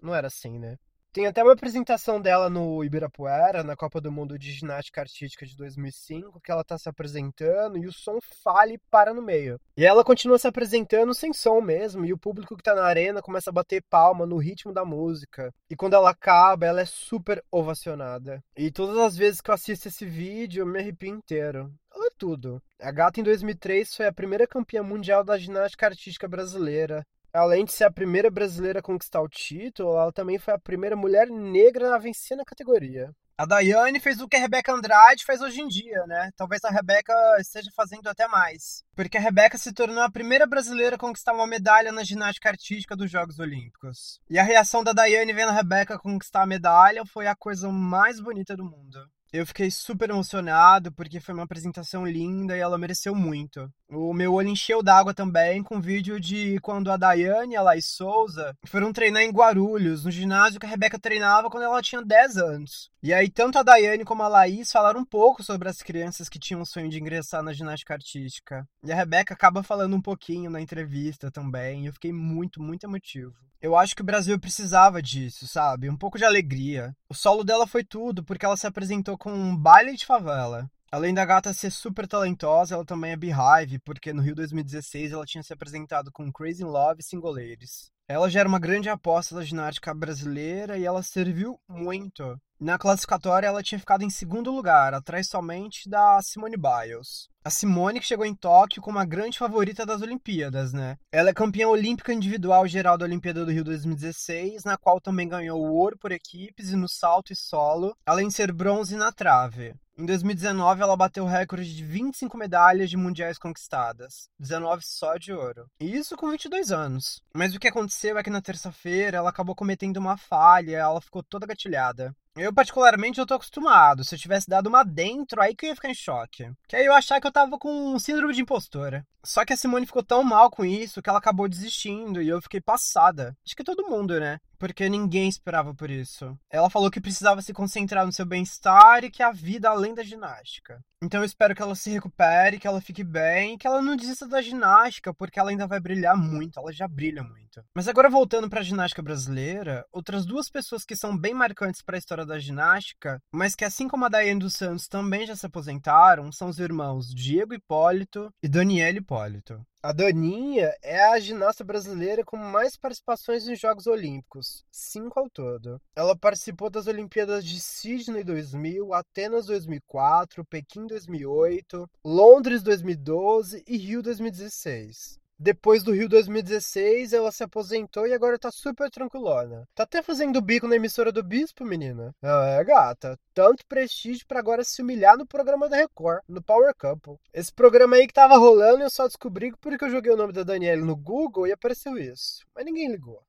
Não 0.00 0.12
era 0.12 0.26
assim, 0.26 0.58
né? 0.58 0.76
Tem 1.12 1.26
até 1.26 1.42
uma 1.42 1.52
apresentação 1.52 2.18
dela 2.18 2.48
no 2.48 2.82
Ibirapuera, 2.82 3.62
na 3.62 3.76
Copa 3.76 4.00
do 4.00 4.10
Mundo 4.10 4.38
de 4.38 4.50
Ginástica 4.50 5.02
Artística 5.02 5.44
de 5.44 5.54
2005, 5.54 6.40
que 6.40 6.50
ela 6.50 6.64
tá 6.64 6.78
se 6.78 6.88
apresentando 6.88 7.76
e 7.76 7.86
o 7.86 7.92
som 7.92 8.18
falha 8.42 8.72
e 8.72 8.80
para 8.90 9.12
no 9.12 9.20
meio. 9.20 9.60
E 9.76 9.84
ela 9.84 10.02
continua 10.02 10.38
se 10.38 10.48
apresentando 10.48 11.12
sem 11.12 11.30
som 11.34 11.60
mesmo, 11.60 12.06
e 12.06 12.14
o 12.14 12.18
público 12.18 12.56
que 12.56 12.62
tá 12.62 12.74
na 12.74 12.84
arena 12.84 13.20
começa 13.20 13.50
a 13.50 13.52
bater 13.52 13.84
palma 13.90 14.24
no 14.24 14.38
ritmo 14.38 14.72
da 14.72 14.86
música. 14.86 15.52
E 15.68 15.76
quando 15.76 15.92
ela 15.92 16.08
acaba, 16.08 16.64
ela 16.64 16.80
é 16.80 16.86
super 16.86 17.44
ovacionada. 17.52 18.42
E 18.56 18.70
todas 18.70 18.96
as 18.96 19.14
vezes 19.14 19.42
que 19.42 19.50
eu 19.50 19.54
assisto 19.54 19.88
esse 19.88 20.06
vídeo, 20.06 20.62
eu 20.62 20.66
me 20.66 20.78
arrepio 20.78 21.10
inteiro. 21.10 21.70
Ela 21.94 22.06
é 22.06 22.10
tudo. 22.16 22.58
A 22.80 22.90
gata 22.90 23.20
em 23.20 23.22
2003 23.22 23.94
foi 23.94 24.06
a 24.06 24.12
primeira 24.14 24.46
campeã 24.46 24.82
mundial 24.82 25.22
da 25.22 25.36
ginástica 25.36 25.84
artística 25.84 26.26
brasileira. 26.26 27.04
Além 27.32 27.64
de 27.64 27.72
ser 27.72 27.84
a 27.84 27.90
primeira 27.90 28.30
brasileira 28.30 28.80
a 28.80 28.82
conquistar 28.82 29.22
o 29.22 29.28
título, 29.28 29.96
ela 29.96 30.12
também 30.12 30.38
foi 30.38 30.52
a 30.52 30.58
primeira 30.58 30.94
mulher 30.94 31.28
negra 31.28 31.94
a 31.94 31.98
vencer 31.98 32.36
na 32.36 32.44
categoria. 32.44 33.10
A 33.38 33.46
Daiane 33.46 33.98
fez 33.98 34.20
o 34.20 34.28
que 34.28 34.36
a 34.36 34.38
Rebeca 34.38 34.72
Andrade 34.72 35.24
faz 35.24 35.40
hoje 35.40 35.62
em 35.62 35.66
dia, 35.66 36.06
né? 36.06 36.30
Talvez 36.36 36.62
a 36.62 36.70
Rebeca 36.70 37.12
esteja 37.40 37.70
fazendo 37.74 38.06
até 38.06 38.28
mais. 38.28 38.84
Porque 38.94 39.16
a 39.16 39.20
Rebeca 39.20 39.56
se 39.56 39.72
tornou 39.72 40.02
a 40.02 40.10
primeira 40.10 40.46
brasileira 40.46 40.96
a 40.96 40.98
conquistar 40.98 41.32
uma 41.32 41.46
medalha 41.46 41.90
na 41.90 42.04
ginástica 42.04 42.50
artística 42.50 42.94
dos 42.94 43.10
Jogos 43.10 43.38
Olímpicos. 43.38 44.20
E 44.28 44.38
a 44.38 44.42
reação 44.42 44.84
da 44.84 44.92
Daiane 44.92 45.32
vendo 45.32 45.48
a 45.48 45.54
Rebeca 45.54 45.98
conquistar 45.98 46.42
a 46.42 46.46
medalha 46.46 47.04
foi 47.06 47.26
a 47.26 47.34
coisa 47.34 47.70
mais 47.70 48.20
bonita 48.20 48.54
do 48.54 48.64
mundo. 48.64 49.10
Eu 49.32 49.46
fiquei 49.46 49.70
super 49.70 50.10
emocionado 50.10 50.92
porque 50.92 51.18
foi 51.18 51.32
uma 51.32 51.44
apresentação 51.44 52.06
linda 52.06 52.54
e 52.54 52.60
ela 52.60 52.76
mereceu 52.76 53.14
muito. 53.14 53.66
O 53.88 54.12
meu 54.12 54.34
olho 54.34 54.48
encheu 54.48 54.82
d'água 54.82 55.14
também 55.14 55.62
com 55.62 55.80
vídeo 55.80 56.20
de 56.20 56.58
quando 56.60 56.90
a 56.92 56.98
Daiane 56.98 57.54
e 57.54 57.56
a 57.56 57.62
Laís 57.62 57.86
Souza 57.86 58.54
foram 58.66 58.92
treinar 58.92 59.22
em 59.22 59.30
Guarulhos, 59.30 60.04
no 60.04 60.10
ginásio 60.10 60.60
que 60.60 60.66
a 60.66 60.68
Rebeca 60.68 60.98
treinava 60.98 61.48
quando 61.48 61.64
ela 61.64 61.80
tinha 61.80 62.04
10 62.04 62.36
anos. 62.36 62.90
E 63.02 63.14
aí, 63.14 63.30
tanto 63.30 63.58
a 63.58 63.62
Daiane 63.62 64.04
como 64.04 64.22
a 64.22 64.28
Laís 64.28 64.70
falaram 64.70 65.00
um 65.00 65.04
pouco 65.04 65.42
sobre 65.42 65.66
as 65.66 65.78
crianças 65.78 66.28
que 66.28 66.38
tinham 66.38 66.60
o 66.60 66.66
sonho 66.66 66.90
de 66.90 67.00
ingressar 67.00 67.42
na 67.42 67.54
ginástica 67.54 67.94
artística. 67.94 68.68
E 68.84 68.92
a 68.92 68.94
Rebeca 68.94 69.32
acaba 69.32 69.62
falando 69.62 69.96
um 69.96 70.02
pouquinho 70.02 70.50
na 70.50 70.60
entrevista 70.60 71.30
também. 71.30 71.84
E 71.84 71.86
eu 71.86 71.92
fiquei 71.94 72.12
muito, 72.12 72.62
muito 72.62 72.84
emotivo. 72.84 73.32
Eu 73.62 73.76
acho 73.76 73.94
que 73.94 74.02
o 74.02 74.04
Brasil 74.04 74.36
precisava 74.40 75.00
disso, 75.00 75.46
sabe? 75.46 75.88
Um 75.88 75.96
pouco 75.96 76.18
de 76.18 76.24
alegria. 76.24 76.92
O 77.12 77.14
solo 77.14 77.44
dela 77.44 77.66
foi 77.66 77.84
tudo, 77.84 78.24
porque 78.24 78.46
ela 78.46 78.56
se 78.56 78.66
apresentou 78.66 79.18
com 79.18 79.30
um 79.30 79.54
baile 79.54 79.94
de 79.94 80.06
favela. 80.06 80.66
Além 80.90 81.12
da 81.12 81.26
gata 81.26 81.52
ser 81.52 81.70
super 81.70 82.08
talentosa, 82.08 82.74
ela 82.74 82.86
também 82.86 83.12
é 83.12 83.16
Beehive, 83.16 83.78
porque 83.80 84.14
no 84.14 84.22
Rio 84.22 84.34
2016 84.34 85.12
ela 85.12 85.26
tinha 85.26 85.42
se 85.42 85.52
apresentado 85.52 86.10
com 86.10 86.32
Crazy 86.32 86.62
in 86.62 86.68
Love 86.68 87.00
e 87.00 87.04
Singoleiros. 87.04 87.90
Ela 88.08 88.30
já 88.30 88.40
era 88.40 88.48
uma 88.48 88.58
grande 88.58 88.88
aposta 88.88 89.34
da 89.34 89.44
ginástica 89.44 89.92
brasileira 89.92 90.78
e 90.78 90.86
ela 90.86 91.02
serviu 91.02 91.60
muito. 91.68 92.40
Na 92.62 92.78
classificatória, 92.78 93.48
ela 93.48 93.60
tinha 93.60 93.76
ficado 93.76 94.04
em 94.04 94.08
segundo 94.08 94.52
lugar, 94.52 94.94
atrás 94.94 95.26
somente 95.26 95.90
da 95.90 96.22
Simone 96.22 96.56
Biles. 96.56 97.28
A 97.44 97.50
Simone 97.50 97.98
que 97.98 98.06
chegou 98.06 98.24
em 98.24 98.36
Tóquio 98.36 98.80
como 98.80 99.00
a 99.00 99.04
grande 99.04 99.36
favorita 99.36 99.84
das 99.84 100.00
Olimpíadas, 100.00 100.72
né? 100.72 100.96
Ela 101.10 101.30
é 101.30 101.34
campeã 101.34 101.66
olímpica 101.66 102.12
individual 102.12 102.68
geral 102.68 102.96
da 102.96 103.04
Olimpíada 103.04 103.44
do 103.44 103.50
Rio 103.50 103.64
2016, 103.64 104.62
na 104.62 104.76
qual 104.76 105.00
também 105.00 105.28
ganhou 105.28 105.60
o 105.60 105.74
ouro 105.74 105.98
por 105.98 106.12
equipes 106.12 106.70
e 106.70 106.76
no 106.76 106.88
salto 106.88 107.32
e 107.32 107.36
solo, 107.36 107.96
além 108.06 108.28
de 108.28 108.34
ser 108.34 108.52
bronze 108.52 108.94
na 108.94 109.10
trave. 109.10 109.74
Em 109.98 110.06
2019, 110.06 110.82
ela 110.82 110.96
bateu 110.96 111.24
o 111.24 111.28
recorde 111.28 111.74
de 111.74 111.84
25 111.84 112.38
medalhas 112.38 112.88
de 112.88 112.96
mundiais 112.96 113.38
conquistadas, 113.38 114.28
19 114.38 114.82
só 114.86 115.16
de 115.16 115.32
ouro. 115.32 115.66
E 115.80 115.96
isso 115.96 116.16
com 116.16 116.30
22 116.30 116.70
anos. 116.70 117.20
Mas 117.34 117.56
o 117.56 117.58
que 117.58 117.68
aconteceu 117.68 118.16
é 118.16 118.22
que 118.22 118.30
na 118.30 118.40
terça-feira 118.40 119.18
ela 119.18 119.30
acabou 119.30 119.56
cometendo 119.56 119.96
uma 119.96 120.16
falha, 120.16 120.76
ela 120.76 121.00
ficou 121.00 121.24
toda 121.24 121.46
gatilhada. 121.46 122.14
Eu, 122.34 122.52
particularmente, 122.52 123.20
eu 123.20 123.26
tô 123.26 123.34
acostumado. 123.34 124.04
Se 124.04 124.14
eu 124.14 124.18
tivesse 124.18 124.48
dado 124.48 124.66
uma 124.66 124.82
dentro, 124.82 125.40
aí 125.40 125.54
que 125.54 125.66
eu 125.66 125.68
ia 125.68 125.74
ficar 125.74 125.90
em 125.90 125.94
choque. 125.94 126.50
Que 126.66 126.76
aí 126.76 126.86
eu 126.86 126.94
achar 126.94 127.20
que 127.20 127.26
eu 127.26 127.32
tava 127.32 127.58
com 127.58 127.98
síndrome 127.98 128.32
de 128.32 128.40
impostora. 128.40 129.06
Só 129.24 129.44
que 129.44 129.52
a 129.52 129.56
Simone 129.56 129.86
ficou 129.86 130.02
tão 130.02 130.24
mal 130.24 130.50
com 130.50 130.64
isso 130.64 131.00
que 131.00 131.08
ela 131.08 131.18
acabou 131.18 131.48
desistindo 131.48 132.20
e 132.20 132.28
eu 132.28 132.42
fiquei 132.42 132.60
passada. 132.60 133.36
Acho 133.46 133.54
que 133.54 133.62
todo 133.62 133.88
mundo, 133.88 134.18
né? 134.18 134.40
Porque 134.58 134.88
ninguém 134.88 135.28
esperava 135.28 135.74
por 135.74 135.90
isso. 135.90 136.36
Ela 136.50 136.70
falou 136.70 136.90
que 136.90 137.00
precisava 137.00 137.42
se 137.42 137.52
concentrar 137.52 138.04
no 138.04 138.12
seu 138.12 138.26
bem-estar 138.26 139.04
e 139.04 139.10
que 139.10 139.22
a 139.22 139.30
vida 139.30 139.68
além 139.68 139.94
da 139.94 140.02
ginástica. 140.02 140.80
Então 141.02 141.20
eu 141.20 141.24
espero 141.24 141.54
que 141.54 141.62
ela 141.62 141.74
se 141.74 141.90
recupere, 141.90 142.58
que 142.58 142.66
ela 142.66 142.80
fique 142.80 143.02
bem, 143.02 143.58
que 143.58 143.66
ela 143.66 143.82
não 143.82 143.96
desista 143.96 144.26
da 144.26 144.40
ginástica, 144.40 145.12
porque 145.12 145.38
ela 145.38 145.50
ainda 145.50 145.66
vai 145.66 145.80
brilhar 145.80 146.16
muito, 146.16 146.60
ela 146.60 146.72
já 146.72 146.86
brilha 146.86 147.24
muito. 147.24 147.60
Mas 147.74 147.88
agora 147.88 148.08
voltando 148.08 148.48
para 148.48 148.60
a 148.60 148.64
ginástica 148.64 149.02
brasileira, 149.02 149.84
outras 149.92 150.24
duas 150.24 150.48
pessoas 150.48 150.84
que 150.84 150.94
são 150.94 151.16
bem 151.16 151.34
marcantes 151.34 151.82
para 151.82 151.96
a 151.96 151.98
história 151.98 152.21
da 152.24 152.38
ginástica, 152.38 153.20
mas 153.32 153.54
que 153.54 153.64
assim 153.64 153.88
como 153.88 154.04
a 154.04 154.08
Daiane 154.08 154.40
dos 154.40 154.54
Santos 154.54 154.88
também 154.88 155.26
já 155.26 155.36
se 155.36 155.46
aposentaram, 155.46 156.32
são 156.32 156.48
os 156.48 156.58
irmãos 156.58 157.14
Diego 157.14 157.54
Hipólito 157.54 158.32
e 158.42 158.48
Daniel 158.48 158.96
Hipólito. 158.96 159.64
A 159.84 159.92
Daninha 159.92 160.72
é 160.80 161.02
a 161.02 161.18
ginasta 161.18 161.64
brasileira 161.64 162.24
com 162.24 162.36
mais 162.36 162.76
participações 162.76 163.48
nos 163.48 163.58
Jogos 163.58 163.88
Olímpicos, 163.88 164.64
cinco 164.70 165.18
ao 165.18 165.28
todo. 165.28 165.80
Ela 165.96 166.16
participou 166.16 166.70
das 166.70 166.86
Olimpíadas 166.86 167.44
de 167.44 167.60
Sydney 167.60 168.22
2000, 168.22 168.94
Atenas 168.94 169.46
2004, 169.46 170.44
Pequim 170.44 170.86
2008, 170.86 171.90
Londres 172.04 172.62
2012 172.62 173.64
e 173.66 173.76
Rio 173.76 174.02
2016. 174.02 175.20
Depois 175.42 175.82
do 175.82 175.90
Rio 175.90 176.08
2016, 176.08 177.12
ela 177.12 177.32
se 177.32 177.42
aposentou 177.42 178.06
e 178.06 178.14
agora 178.14 178.38
tá 178.38 178.48
super 178.52 178.88
tranquilona. 178.88 179.66
Tá 179.74 179.82
até 179.82 180.00
fazendo 180.00 180.40
bico 180.40 180.68
na 180.68 180.76
emissora 180.76 181.10
do 181.10 181.20
Bispo, 181.20 181.64
menina. 181.64 182.14
É, 182.22 182.62
gata. 182.62 183.18
Tanto 183.34 183.66
prestígio 183.66 184.24
para 184.24 184.38
agora 184.38 184.62
se 184.62 184.80
humilhar 184.80 185.18
no 185.18 185.26
programa 185.26 185.68
da 185.68 185.76
Record, 185.76 186.22
no 186.28 186.40
Power 186.40 186.72
Couple. 186.78 187.16
Esse 187.34 187.52
programa 187.52 187.96
aí 187.96 188.06
que 188.06 188.14
tava 188.14 188.36
rolando 188.36 188.84
eu 188.84 188.90
só 188.90 189.08
descobri 189.08 189.52
porque 189.60 189.84
eu 189.84 189.90
joguei 189.90 190.12
o 190.12 190.16
nome 190.16 190.32
da 190.32 190.44
Daniela 190.44 190.84
no 190.84 190.94
Google 190.94 191.48
e 191.48 191.52
apareceu 191.52 191.98
isso. 191.98 192.46
Mas 192.54 192.64
ninguém 192.64 192.88
ligou. 192.88 193.20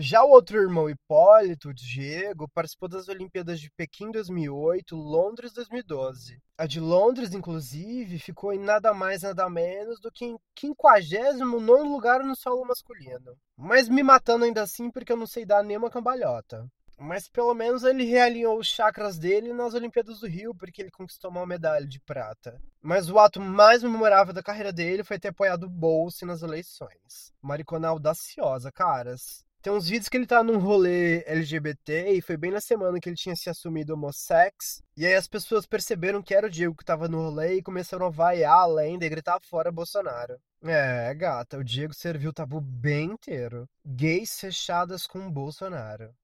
Já 0.00 0.22
o 0.22 0.30
outro 0.30 0.56
irmão 0.56 0.88
Hipólito, 0.88 1.74
Diego, 1.74 2.48
participou 2.48 2.88
das 2.88 3.08
Olimpíadas 3.08 3.58
de 3.58 3.68
Pequim 3.68 4.12
2008, 4.12 4.94
Londres 4.94 5.52
2012. 5.52 6.40
A 6.56 6.66
de 6.68 6.78
Londres, 6.78 7.34
inclusive, 7.34 8.16
ficou 8.20 8.52
em 8.52 8.60
nada 8.60 8.94
mais 8.94 9.22
nada 9.22 9.50
menos 9.50 9.98
do 9.98 10.12
que 10.12 10.24
em 10.24 10.38
59 10.56 11.88
lugar 11.88 12.22
no 12.22 12.36
solo 12.36 12.64
masculino. 12.64 13.36
Mas 13.56 13.88
me 13.88 14.04
matando 14.04 14.44
ainda 14.44 14.62
assim 14.62 14.88
porque 14.88 15.10
eu 15.10 15.16
não 15.16 15.26
sei 15.26 15.44
dar 15.44 15.64
nenhuma 15.64 15.90
cambalhota. 15.90 16.64
Mas 16.96 17.28
pelo 17.28 17.52
menos 17.52 17.82
ele 17.82 18.04
realinhou 18.04 18.56
os 18.56 18.68
chakras 18.68 19.18
dele 19.18 19.52
nas 19.52 19.74
Olimpíadas 19.74 20.20
do 20.20 20.28
Rio, 20.28 20.54
porque 20.54 20.80
ele 20.80 20.92
conquistou 20.92 21.28
uma 21.28 21.44
medalha 21.44 21.86
de 21.86 21.98
prata. 21.98 22.62
Mas 22.80 23.10
o 23.10 23.18
ato 23.18 23.40
mais 23.40 23.82
memorável 23.82 24.32
da 24.32 24.44
carreira 24.44 24.72
dele 24.72 25.02
foi 25.02 25.18
ter 25.18 25.28
apoiado 25.28 25.64
o 25.64 25.68
Bolse 25.68 26.24
nas 26.24 26.42
eleições. 26.42 27.32
Maricona 27.42 27.88
audaciosa, 27.88 28.70
caras. 28.70 29.47
Tem 29.68 29.76
uns 29.76 29.86
vídeos 29.86 30.08
que 30.08 30.16
ele 30.16 30.26
tá 30.26 30.42
num 30.42 30.56
rolê 30.56 31.22
LGBT 31.26 32.12
e 32.12 32.22
foi 32.22 32.38
bem 32.38 32.50
na 32.50 32.58
semana 32.58 32.98
que 32.98 33.06
ele 33.06 33.16
tinha 33.16 33.36
se 33.36 33.50
assumido 33.50 33.92
homossex. 33.92 34.82
E 34.96 35.04
aí 35.04 35.12
as 35.14 35.28
pessoas 35.28 35.66
perceberam 35.66 36.22
que 36.22 36.34
era 36.34 36.46
o 36.46 36.50
Diego 36.50 36.74
que 36.74 36.82
tava 36.82 37.06
no 37.06 37.20
rolê 37.20 37.56
e 37.56 37.62
começaram 37.62 38.06
a 38.06 38.08
vaiar 38.08 38.60
a 38.60 38.64
lenda 38.64 39.04
e 39.04 39.10
gritar 39.10 39.38
fora 39.42 39.70
Bolsonaro. 39.70 40.40
É, 40.64 41.12
gata, 41.12 41.58
o 41.58 41.62
Diego 41.62 41.92
serviu 41.92 42.30
o 42.30 42.32
tabu 42.32 42.62
bem 42.62 43.10
inteiro. 43.10 43.68
Gays 43.84 44.40
fechadas 44.40 45.06
com 45.06 45.30
Bolsonaro. 45.30 46.14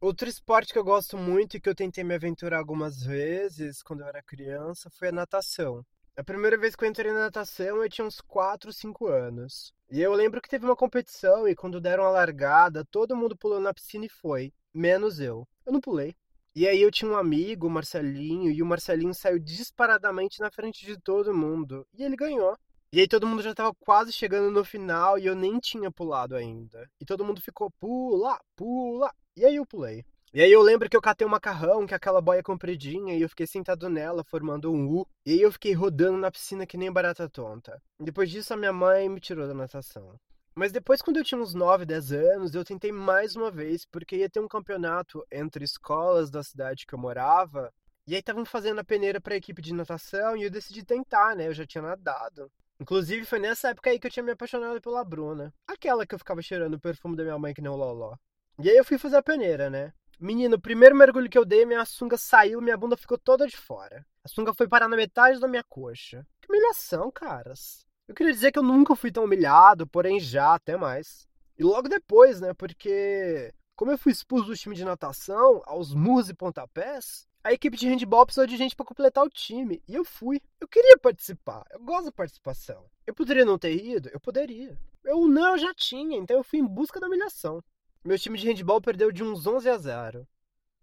Outro 0.00 0.26
esporte 0.26 0.72
que 0.72 0.78
eu 0.78 0.84
gosto 0.84 1.18
muito 1.18 1.58
e 1.58 1.60
que 1.60 1.68
eu 1.68 1.74
tentei 1.74 2.02
me 2.02 2.14
aventurar 2.14 2.60
algumas 2.60 3.02
vezes 3.02 3.82
quando 3.82 4.00
eu 4.00 4.06
era 4.06 4.22
criança 4.22 4.88
foi 4.88 5.08
a 5.08 5.12
natação. 5.12 5.84
A 6.18 6.24
primeira 6.24 6.56
vez 6.56 6.74
que 6.74 6.82
eu 6.82 6.88
entrei 6.88 7.12
na 7.12 7.24
natação 7.24 7.82
eu 7.82 7.90
tinha 7.90 8.06
uns 8.06 8.22
4, 8.22 8.72
5 8.72 9.06
anos. 9.06 9.74
E 9.90 10.00
eu 10.00 10.14
lembro 10.14 10.40
que 10.40 10.48
teve 10.48 10.64
uma 10.64 10.74
competição 10.74 11.46
e 11.46 11.54
quando 11.54 11.78
deram 11.78 12.04
a 12.04 12.10
largada, 12.10 12.86
todo 12.86 13.14
mundo 13.14 13.36
pulou 13.36 13.60
na 13.60 13.74
piscina 13.74 14.06
e 14.06 14.08
foi, 14.08 14.50
menos 14.72 15.20
eu. 15.20 15.46
Eu 15.66 15.74
não 15.74 15.80
pulei. 15.80 16.16
E 16.54 16.66
aí 16.66 16.80
eu 16.80 16.90
tinha 16.90 17.10
um 17.10 17.16
amigo, 17.18 17.66
o 17.66 17.70
Marcelinho, 17.70 18.50
e 18.50 18.62
o 18.62 18.66
Marcelinho 18.66 19.12
saiu 19.12 19.38
disparadamente 19.38 20.40
na 20.40 20.50
frente 20.50 20.86
de 20.86 20.98
todo 20.98 21.34
mundo. 21.34 21.86
E 21.92 22.02
ele 22.02 22.16
ganhou. 22.16 22.56
E 22.90 23.00
aí 23.00 23.06
todo 23.06 23.26
mundo 23.26 23.42
já 23.42 23.54
tava 23.54 23.74
quase 23.74 24.10
chegando 24.10 24.50
no 24.50 24.64
final 24.64 25.18
e 25.18 25.26
eu 25.26 25.34
nem 25.36 25.60
tinha 25.60 25.90
pulado 25.92 26.34
ainda. 26.34 26.88
E 26.98 27.04
todo 27.04 27.26
mundo 27.26 27.42
ficou 27.42 27.70
pula, 27.72 28.40
pula. 28.56 29.12
E 29.36 29.44
aí 29.44 29.56
eu 29.56 29.66
pulei. 29.66 30.02
E 30.34 30.42
aí 30.42 30.52
eu 30.52 30.60
lembro 30.60 30.88
que 30.88 30.96
eu 30.96 31.00
catei 31.00 31.26
um 31.26 31.30
macarrão, 31.30 31.86
que 31.86 31.94
é 31.94 31.96
aquela 31.96 32.20
boia 32.20 32.42
compridinha, 32.42 33.14
e 33.14 33.22
eu 33.22 33.28
fiquei 33.28 33.46
sentado 33.46 33.88
nela, 33.88 34.22
formando 34.24 34.70
um 34.70 34.86
U. 34.86 35.06
E 35.24 35.32
aí 35.32 35.40
eu 35.40 35.52
fiquei 35.52 35.72
rodando 35.72 36.18
na 36.18 36.30
piscina 36.30 36.66
que 36.66 36.76
nem 36.76 36.92
barata 36.92 37.28
tonta. 37.28 37.80
Depois 37.98 38.30
disso, 38.30 38.52
a 38.52 38.56
minha 38.56 38.72
mãe 38.72 39.08
me 39.08 39.20
tirou 39.20 39.46
da 39.46 39.54
natação. 39.54 40.18
Mas 40.54 40.72
depois, 40.72 41.02
quando 41.02 41.18
eu 41.18 41.24
tinha 41.24 41.40
uns 41.40 41.54
9, 41.54 41.84
10 41.84 42.12
anos, 42.12 42.54
eu 42.54 42.64
tentei 42.64 42.90
mais 42.90 43.36
uma 43.36 43.50
vez, 43.50 43.84
porque 43.84 44.16
ia 44.16 44.28
ter 44.30 44.40
um 44.40 44.48
campeonato 44.48 45.24
entre 45.30 45.64
escolas 45.64 46.30
da 46.30 46.42
cidade 46.42 46.86
que 46.86 46.94
eu 46.94 46.98
morava. 46.98 47.72
E 48.06 48.14
aí 48.14 48.20
estavam 48.20 48.44
fazendo 48.44 48.78
a 48.78 48.84
peneira 48.84 49.20
para 49.20 49.34
a 49.34 49.36
equipe 49.36 49.60
de 49.60 49.74
natação 49.74 50.36
e 50.36 50.44
eu 50.44 50.50
decidi 50.50 50.84
tentar, 50.84 51.34
né? 51.36 51.48
Eu 51.48 51.54
já 51.54 51.66
tinha 51.66 51.82
nadado. 51.82 52.50
Inclusive, 52.80 53.24
foi 53.24 53.38
nessa 53.38 53.70
época 53.70 53.90
aí 53.90 53.98
que 53.98 54.06
eu 54.06 54.10
tinha 54.10 54.22
me 54.22 54.32
apaixonado 54.32 54.80
pela 54.80 55.04
Bruna. 55.04 55.52
Aquela 55.66 56.06
que 56.06 56.14
eu 56.14 56.18
ficava 56.18 56.40
cheirando 56.40 56.74
o 56.74 56.80
perfume 56.80 57.16
da 57.16 57.22
minha 57.22 57.38
mãe 57.38 57.52
que 57.52 57.60
nem 57.60 57.70
o 57.70 57.76
Loló. 57.76 58.14
E 58.58 58.70
aí 58.70 58.76
eu 58.76 58.84
fui 58.84 58.96
fazer 58.96 59.16
a 59.16 59.22
peneira, 59.22 59.68
né? 59.68 59.92
Menino, 60.18 60.56
o 60.56 60.60
primeiro 60.60 60.96
mergulho 60.96 61.28
que 61.28 61.36
eu 61.36 61.44
dei, 61.44 61.66
minha 61.66 61.84
sunga 61.84 62.16
saiu, 62.16 62.60
minha 62.60 62.76
bunda 62.76 62.96
ficou 62.96 63.18
toda 63.18 63.46
de 63.46 63.56
fora. 63.56 64.04
A 64.24 64.28
sunga 64.28 64.54
foi 64.54 64.66
parar 64.66 64.88
na 64.88 64.96
metade 64.96 65.38
da 65.38 65.46
minha 65.46 65.62
coxa. 65.62 66.26
Que 66.40 66.50
humilhação, 66.50 67.10
caras. 67.10 67.86
Eu 68.08 68.14
queria 68.14 68.32
dizer 68.32 68.50
que 68.50 68.58
eu 68.58 68.62
nunca 68.62 68.96
fui 68.96 69.12
tão 69.12 69.24
humilhado, 69.24 69.86
porém 69.86 70.18
já, 70.18 70.54
até 70.54 70.76
mais. 70.76 71.28
E 71.58 71.62
logo 71.62 71.88
depois, 71.88 72.40
né? 72.40 72.54
Porque 72.54 73.52
como 73.74 73.90
eu 73.90 73.98
fui 73.98 74.10
expulso 74.10 74.46
do 74.46 74.56
time 74.56 74.74
de 74.74 74.84
natação, 74.84 75.62
aos 75.66 75.92
murros 75.92 76.30
e 76.30 76.34
pontapés, 76.34 77.28
a 77.44 77.52
equipe 77.52 77.76
de 77.76 77.86
handball 77.86 78.24
precisou 78.24 78.46
de 78.46 78.56
gente 78.56 78.74
para 78.74 78.86
completar 78.86 79.22
o 79.22 79.28
time. 79.28 79.82
E 79.86 79.94
eu 79.94 80.04
fui. 80.04 80.40
Eu 80.58 80.66
queria 80.66 80.96
participar. 80.96 81.62
Eu 81.70 81.80
gosto 81.80 82.06
da 82.06 82.12
participação. 82.12 82.86
Eu 83.06 83.14
poderia 83.14 83.44
não 83.44 83.58
ter 83.58 83.76
ido? 83.76 84.08
Eu 84.08 84.18
poderia. 84.18 84.78
Eu 85.04 85.28
não, 85.28 85.52
eu 85.52 85.58
já 85.58 85.74
tinha, 85.74 86.16
então 86.16 86.38
eu 86.38 86.42
fui 86.42 86.58
em 86.58 86.66
busca 86.66 86.98
da 86.98 87.06
humilhação. 87.06 87.62
Meu 88.06 88.16
time 88.16 88.38
de 88.38 88.46
handball 88.46 88.80
perdeu 88.80 89.10
de 89.10 89.24
uns 89.24 89.44
11 89.48 89.68
a 89.68 89.76
0. 89.76 90.28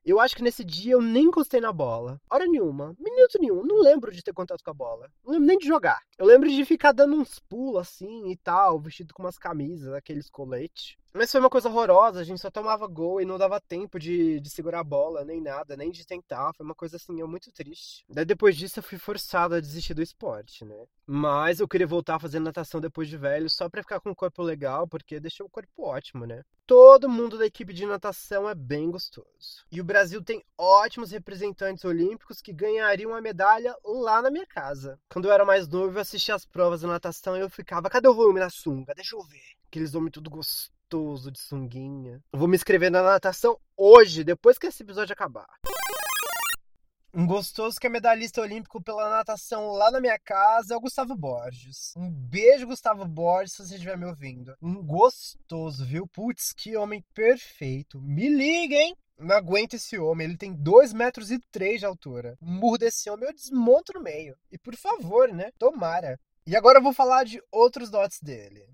Eu 0.04 0.20
acho 0.20 0.36
que 0.36 0.44
nesse 0.44 0.62
dia 0.62 0.92
eu 0.92 1.02
nem 1.02 1.28
encostei 1.28 1.62
na 1.62 1.72
bola. 1.72 2.20
Hora 2.30 2.46
nenhuma, 2.46 2.94
minuto 3.00 3.40
nenhum. 3.40 3.64
Não 3.66 3.82
lembro 3.82 4.12
de 4.12 4.22
ter 4.22 4.34
contato 4.34 4.62
com 4.62 4.72
a 4.72 4.74
bola. 4.74 5.10
Não 5.24 5.32
lembro 5.32 5.48
nem 5.48 5.58
de 5.58 5.66
jogar. 5.66 6.02
Eu 6.18 6.26
lembro 6.26 6.50
de 6.50 6.66
ficar 6.66 6.92
dando 6.92 7.16
uns 7.16 7.40
pulos 7.40 7.80
assim 7.80 8.30
e 8.30 8.36
tal, 8.36 8.78
vestido 8.78 9.14
com 9.14 9.24
umas 9.24 9.38
camisas, 9.38 9.94
aqueles 9.94 10.30
coletes. 10.30 10.98
Mas 11.16 11.32
foi 11.32 11.40
uma 11.40 11.50
coisa 11.50 11.70
horrorosa, 11.70 12.20
a 12.20 12.24
gente 12.24 12.42
só 12.42 12.50
tomava 12.50 12.88
gol 12.88 13.22
e 13.22 13.26
não 13.26 13.38
dava 13.38 13.62
tempo 13.62 14.00
de, 14.00 14.40
de 14.40 14.50
segurar 14.50 14.80
a 14.80 14.84
bola, 14.84 15.24
nem 15.24 15.40
nada, 15.40 15.78
nem 15.78 15.92
de 15.92 16.04
tentar. 16.06 16.52
Foi 16.54 16.66
uma 16.66 16.74
coisa 16.74 16.96
assim, 16.96 17.22
muito 17.24 17.52
triste. 17.52 18.04
Daí 18.10 18.26
depois 18.26 18.58
disso 18.58 18.80
eu 18.80 18.84
fui 18.84 18.98
forçado 18.98 19.54
a 19.54 19.60
desistir 19.60 19.94
do 19.94 20.02
esporte, 20.02 20.66
né? 20.66 20.88
Mas 21.06 21.60
eu 21.60 21.68
queria 21.68 21.86
voltar 21.86 22.16
a 22.16 22.20
fazer 22.20 22.40
natação 22.40 22.82
depois 22.82 23.08
de 23.08 23.16
velho, 23.16 23.48
só 23.48 23.70
pra 23.70 23.84
ficar 23.84 24.00
com 24.00 24.10
um 24.10 24.16
corpo 24.16 24.42
legal, 24.42 24.88
porque 24.88 25.20
deixou 25.20 25.46
o 25.46 25.50
corpo 25.50 25.84
ótimo, 25.84 26.26
né? 26.26 26.42
Todo 26.66 27.08
mundo 27.08 27.38
da 27.38 27.46
equipe 27.46 27.74
de 27.74 27.86
natação 27.86 28.50
é 28.50 28.56
bem 28.56 28.90
gostoso. 28.90 29.66
E 29.72 29.80
o 29.80 29.84
Brasil 29.84 30.24
tem 30.24 30.44
ótimos 30.58 31.12
representantes 31.12 31.86
olímpicos 31.86 32.42
que 32.42 32.52
ganhariam 32.52 33.14
a 33.14 33.22
medalha 33.22 33.76
lá 33.86 34.20
na 34.20 34.32
minha 34.32 34.48
casa. 34.48 34.98
Quando 35.10 35.26
eu 35.26 35.32
era 35.32 35.46
mais 35.46 35.68
novo, 35.68 35.98
eu 35.98 36.02
assistia 36.02 36.34
as 36.34 36.46
provas 36.46 36.80
de 36.80 36.88
natação 36.88 37.38
e 37.38 37.42
eu 37.42 37.50
ficava, 37.50 37.90
cadê 37.90 38.08
o 38.08 38.16
volume 38.16 38.40
na 38.40 38.50
sunga? 38.50 38.96
Deixa 38.96 39.16
eu 39.16 39.22
ver. 39.24 39.44
Aqueles 39.68 39.94
homens 39.94 40.12
tudo 40.12 40.30
gostosos 40.30 40.72
gostoso 40.94 41.32
de 41.32 41.40
sunguinha. 41.40 42.22
Vou 42.32 42.48
me 42.48 42.56
inscrever 42.56 42.92
na 42.92 43.02
natação 43.02 43.58
hoje, 43.76 44.24
depois 44.24 44.60
que 44.60 44.68
esse 44.68 44.84
episódio 44.84 45.14
acabar. 45.14 45.48
Um 47.12 47.26
gostoso 47.26 47.80
que 47.80 47.88
é 47.88 47.90
medalhista 47.90 48.42
olímpico 48.42 48.82
pela 48.82 49.10
natação 49.10 49.72
lá 49.72 49.90
na 49.90 50.00
minha 50.00 50.20
casa 50.20 50.74
é 50.74 50.78
o 50.78 50.80
Gustavo 50.80 51.16
Borges. 51.16 51.94
Um 51.98 52.12
beijo, 52.12 52.68
Gustavo 52.68 53.06
Borges, 53.06 53.54
se 53.54 53.66
você 53.66 53.74
estiver 53.76 53.98
me 53.98 54.06
ouvindo. 54.06 54.56
Um 54.62 54.84
gostoso, 54.84 55.84
viu? 55.84 56.08
Putz, 56.08 56.54
que 56.54 56.78
homem 56.78 57.04
perfeito. 57.14 58.00
Me 58.00 58.30
liga, 58.30 58.76
hein? 58.76 58.96
Não 59.18 59.36
aguento 59.36 59.76
esse 59.76 59.98
homem, 59.98 60.28
ele 60.28 60.38
tem 60.38 60.54
2 60.54 60.94
metros 60.94 61.32
e 61.32 61.40
3 61.52 61.80
de 61.80 61.86
altura. 61.86 62.36
O 62.42 62.46
murro 62.46 62.78
desse 62.78 63.10
homem 63.10 63.28
eu 63.28 63.34
desmonto 63.34 63.94
no 63.94 64.02
meio. 64.02 64.36
E 64.52 64.58
por 64.60 64.76
favor, 64.76 65.28
né? 65.30 65.52
Tomara. 65.58 66.20
E 66.46 66.56
agora 66.56 66.80
eu 66.80 66.84
vou 66.84 66.94
falar 66.94 67.24
de 67.24 67.42
outros 67.52 67.90
dotes 67.90 68.20
dele. 68.22 68.68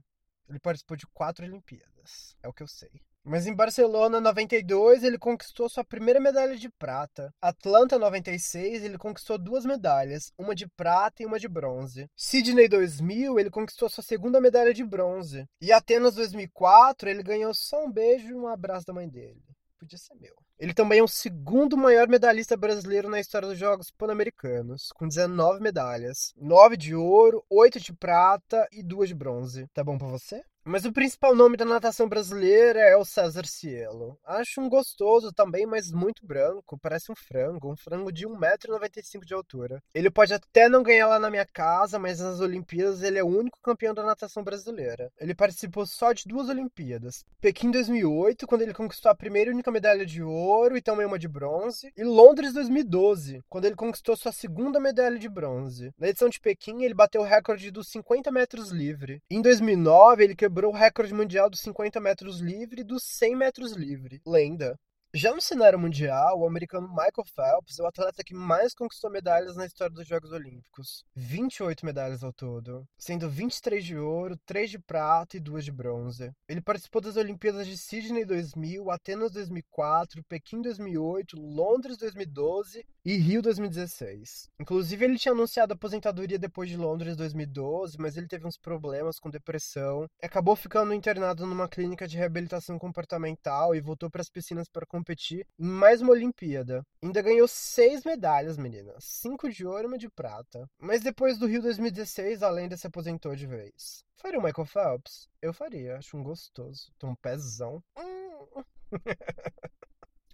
Ele 0.50 0.60
participou 0.60 0.98
de 0.98 1.06
quatro 1.08 1.46
Olimpíadas, 1.46 2.36
é 2.42 2.48
o 2.48 2.54
que 2.54 2.64
eu 2.64 2.68
sei. 2.68 2.90
Mas 3.24 3.46
em 3.46 3.54
Barcelona 3.54 4.20
92 4.20 5.04
ele 5.04 5.20
conquistou 5.20 5.70
sua 5.70 5.84
primeira 5.84 6.20
medalha 6.20 6.56
de 6.56 6.70
prata. 6.70 7.32
Atlanta 7.40 8.00
96 8.00 8.84
ele 8.84 8.98
conquistou 8.98 9.38
duas 9.38 9.66
medalhas, 9.66 10.34
uma 10.38 10.56
de 10.56 10.68
prata 10.68 11.22
e 11.22 11.26
uma 11.26 11.38
de 11.38 11.48
bronze. 11.48 12.10
Sydney 12.16 12.68
2000 12.68 13.40
ele 13.40 13.52
conquistou 13.52 13.90
sua 13.90 14.04
segunda 14.04 14.42
medalha 14.42 14.74
de 14.74 14.84
bronze. 14.84 15.46
E 15.62 15.72
Atenas 15.72 16.16
2004 16.16 17.10
ele 17.10 17.22
ganhou 17.22 17.54
só 17.54 17.86
um 17.86 17.92
beijo 17.92 18.30
e 18.30 18.34
um 18.34 18.48
abraço 18.48 18.88
da 18.88 18.94
mãe 18.94 19.08
dele. 19.08 19.44
Podia 19.78 20.00
ser 20.00 20.16
meu. 20.16 20.36
Ele 20.60 20.74
também 20.74 21.00
é 21.00 21.04
o 21.04 21.08
segundo 21.08 21.78
maior 21.78 22.10
medalhista 22.10 22.58
brasileiro 22.58 23.10
na 23.10 23.20
história 23.20 23.48
dos 23.48 23.58
Jogos 23.58 23.92
Pan-Americanos, 23.92 24.92
com 24.94 25.08
19 25.08 25.62
medalhas: 25.62 26.34
9 26.36 26.76
de 26.76 26.94
ouro, 26.94 27.46
8 27.50 27.80
de 27.80 27.94
prata 27.94 28.68
e 28.72 28.84
2 28.84 29.08
de 29.10 29.16
bronze. 29.16 29.68
Tá 29.74 29.84
bom 29.84 29.98
para 29.98 30.08
você? 30.08 30.44
Mas 30.64 30.86
o 30.86 30.92
principal 30.92 31.36
nome 31.36 31.58
da 31.58 31.66
natação 31.66 32.08
brasileira 32.08 32.80
é 32.80 32.96
o 32.96 33.06
César 33.06 33.46
Cielo. 33.46 34.18
Acho 34.26 34.62
um 34.62 34.70
gostoso 34.70 35.32
também, 35.32 35.66
mas 35.66 35.92
muito 35.92 36.26
branco. 36.26 36.78
Parece 36.78 37.12
um 37.12 37.16
frango. 37.16 37.72
Um 37.72 37.78
frango 37.78 38.12
de 38.12 38.28
1,95m 38.28 39.26
de 39.26 39.34
altura. 39.34 39.82
Ele 39.94 40.12
pode 40.12 40.34
até 40.34 40.70
não 40.70 40.84
ganhar 40.84 41.08
lá 41.08 41.18
na 41.18 41.30
minha 41.30 41.46
casa, 41.46 41.98
mas 41.98 42.20
nas 42.20 42.40
Olimpíadas 42.40 43.02
ele 43.02 43.18
é 43.18 43.24
o 43.24 43.28
único 43.28 43.60
campeão 43.62 43.94
da 43.94 44.04
natação 44.04 44.44
brasileira. 44.44 45.12
Ele 45.20 45.34
participou 45.34 45.86
só 45.86 46.14
de 46.14 46.26
duas 46.28 46.50
Olimpíadas. 46.50 47.26
Pequim 47.42 47.72
2008, 47.72 48.46
quando 48.46 48.62
ele 48.62 48.74
conquistou 48.74 49.12
a 49.12 49.16
primeira 49.16 49.50
e 49.50 49.54
única 49.54 49.72
medalha 49.72 50.06
de 50.06 50.22
ouro 50.22 50.78
e 50.78 50.82
também 50.82 51.06
uma 51.06 51.18
de 51.20 51.28
bronze. 51.28 51.92
E 51.98 52.04
Londres 52.04 52.54
2012, 52.54 53.42
quando 53.50 53.66
ele 53.66 53.76
conquistou 53.76 54.16
sua 54.16 54.32
segunda 54.32 54.80
medalha 54.80 55.18
de 55.18 55.30
bronze. 55.30 55.94
Na 55.98 56.10
edição 56.10 56.30
de 56.30 56.40
Pequim, 56.40 56.84
ele 56.84 56.94
bateu 56.94 57.22
o 57.22 57.26
recorde 57.26 57.72
dos 57.72 57.88
50 57.88 58.32
metros 58.32 58.70
livre. 58.70 59.22
Em 59.30 59.42
2009, 59.42 60.24
ele 60.24 60.36
quebrou 60.36 60.59
quebrou 60.60 60.74
o 60.74 60.76
recorde 60.76 61.14
mundial 61.14 61.50
dos 61.50 61.62
50 61.62 62.02
metros 62.02 62.42
livre 62.42 62.82
e 62.82 62.84
dos 62.84 63.04
100 63.04 63.36
metros 63.38 63.72
livre. 63.72 64.22
Lenda. 64.28 64.78
Já 65.12 65.34
no 65.34 65.42
cenário 65.42 65.80
mundial, 65.80 66.40
o 66.40 66.46
americano 66.46 66.88
Michael 66.88 67.26
Phelps 67.36 67.80
é 67.80 67.84
o 67.84 67.88
atleta 67.88 68.24
que 68.24 68.36
mais 68.36 68.76
conquistou 68.76 69.10
medalhas 69.10 69.56
na 69.56 69.66
história 69.66 69.92
dos 69.92 70.08
Jogos 70.08 70.32
Olímpicos. 70.32 71.04
28 71.16 71.84
medalhas 71.84 72.24
ao 72.24 72.32
todo, 72.32 72.88
sendo 72.96 73.28
23 73.28 73.84
de 73.84 73.98
ouro, 73.98 74.38
3 74.46 74.70
de 74.70 74.78
prata 74.78 75.36
e 75.36 75.40
2 75.40 75.66
de 75.66 75.72
bronze. 75.72 76.32
Ele 76.48 76.62
participou 76.62 77.02
das 77.02 77.18
Olimpíadas 77.18 77.66
de 77.66 77.76
Sydney 77.76 78.24
2000, 78.24 78.92
Atenas 78.92 79.32
2004, 79.32 80.24
Pequim 80.30 80.62
2008, 80.62 81.36
Londres 81.42 81.98
2012 81.98 82.86
e 83.04 83.16
Rio 83.16 83.42
2016. 83.42 84.48
Inclusive, 84.60 85.06
ele 85.06 85.18
tinha 85.18 85.32
anunciado 85.32 85.74
aposentadoria 85.74 86.38
depois 86.38 86.70
de 86.70 86.78
Londres 86.78 87.16
2012, 87.16 87.98
mas 87.98 88.16
ele 88.16 88.28
teve 88.28 88.46
uns 88.46 88.60
problemas 88.60 89.20
com 89.20 89.32
depressão, 89.32 90.06
acabou 90.22 90.56
ficando 90.56 90.94
internado 90.94 91.48
numa 91.48 91.68
clínica 91.68 92.08
de 92.08 92.16
reabilitação 92.16 92.78
comportamental 92.78 93.74
e 93.74 93.82
voltou 93.82 94.08
para 94.12 94.22
as 94.22 94.30
piscinas 94.30 94.70
para 94.70 94.86
competir 95.00 95.48
em 95.58 95.66
mais 95.66 96.02
uma 96.02 96.12
Olimpíada. 96.12 96.86
Ainda 97.02 97.22
ganhou 97.22 97.48
seis 97.48 98.04
medalhas, 98.04 98.58
meninas. 98.58 99.06
Cinco 99.06 99.50
de 99.50 99.66
ouro 99.66 99.84
e 99.84 99.88
uma 99.88 99.98
de 99.98 100.10
prata. 100.10 100.70
Mas 100.78 101.02
depois 101.02 101.38
do 101.38 101.48
Rio 101.48 101.62
2016, 101.62 102.44
a 102.44 102.50
lenda 102.50 102.76
se 102.76 102.86
aposentou 102.86 103.34
de 103.34 103.48
vez. 103.48 104.04
Faria 104.18 104.40
o 104.40 104.44
Michael 104.44 104.68
Phelps? 104.68 105.30
Eu 105.42 105.54
faria, 105.54 105.98
acho 105.98 106.18
um 106.18 106.24
gostoso. 106.24 106.92
Tem 107.00 107.10
um 107.10 107.16
pezão. 107.16 107.82
Hum. 107.98 108.64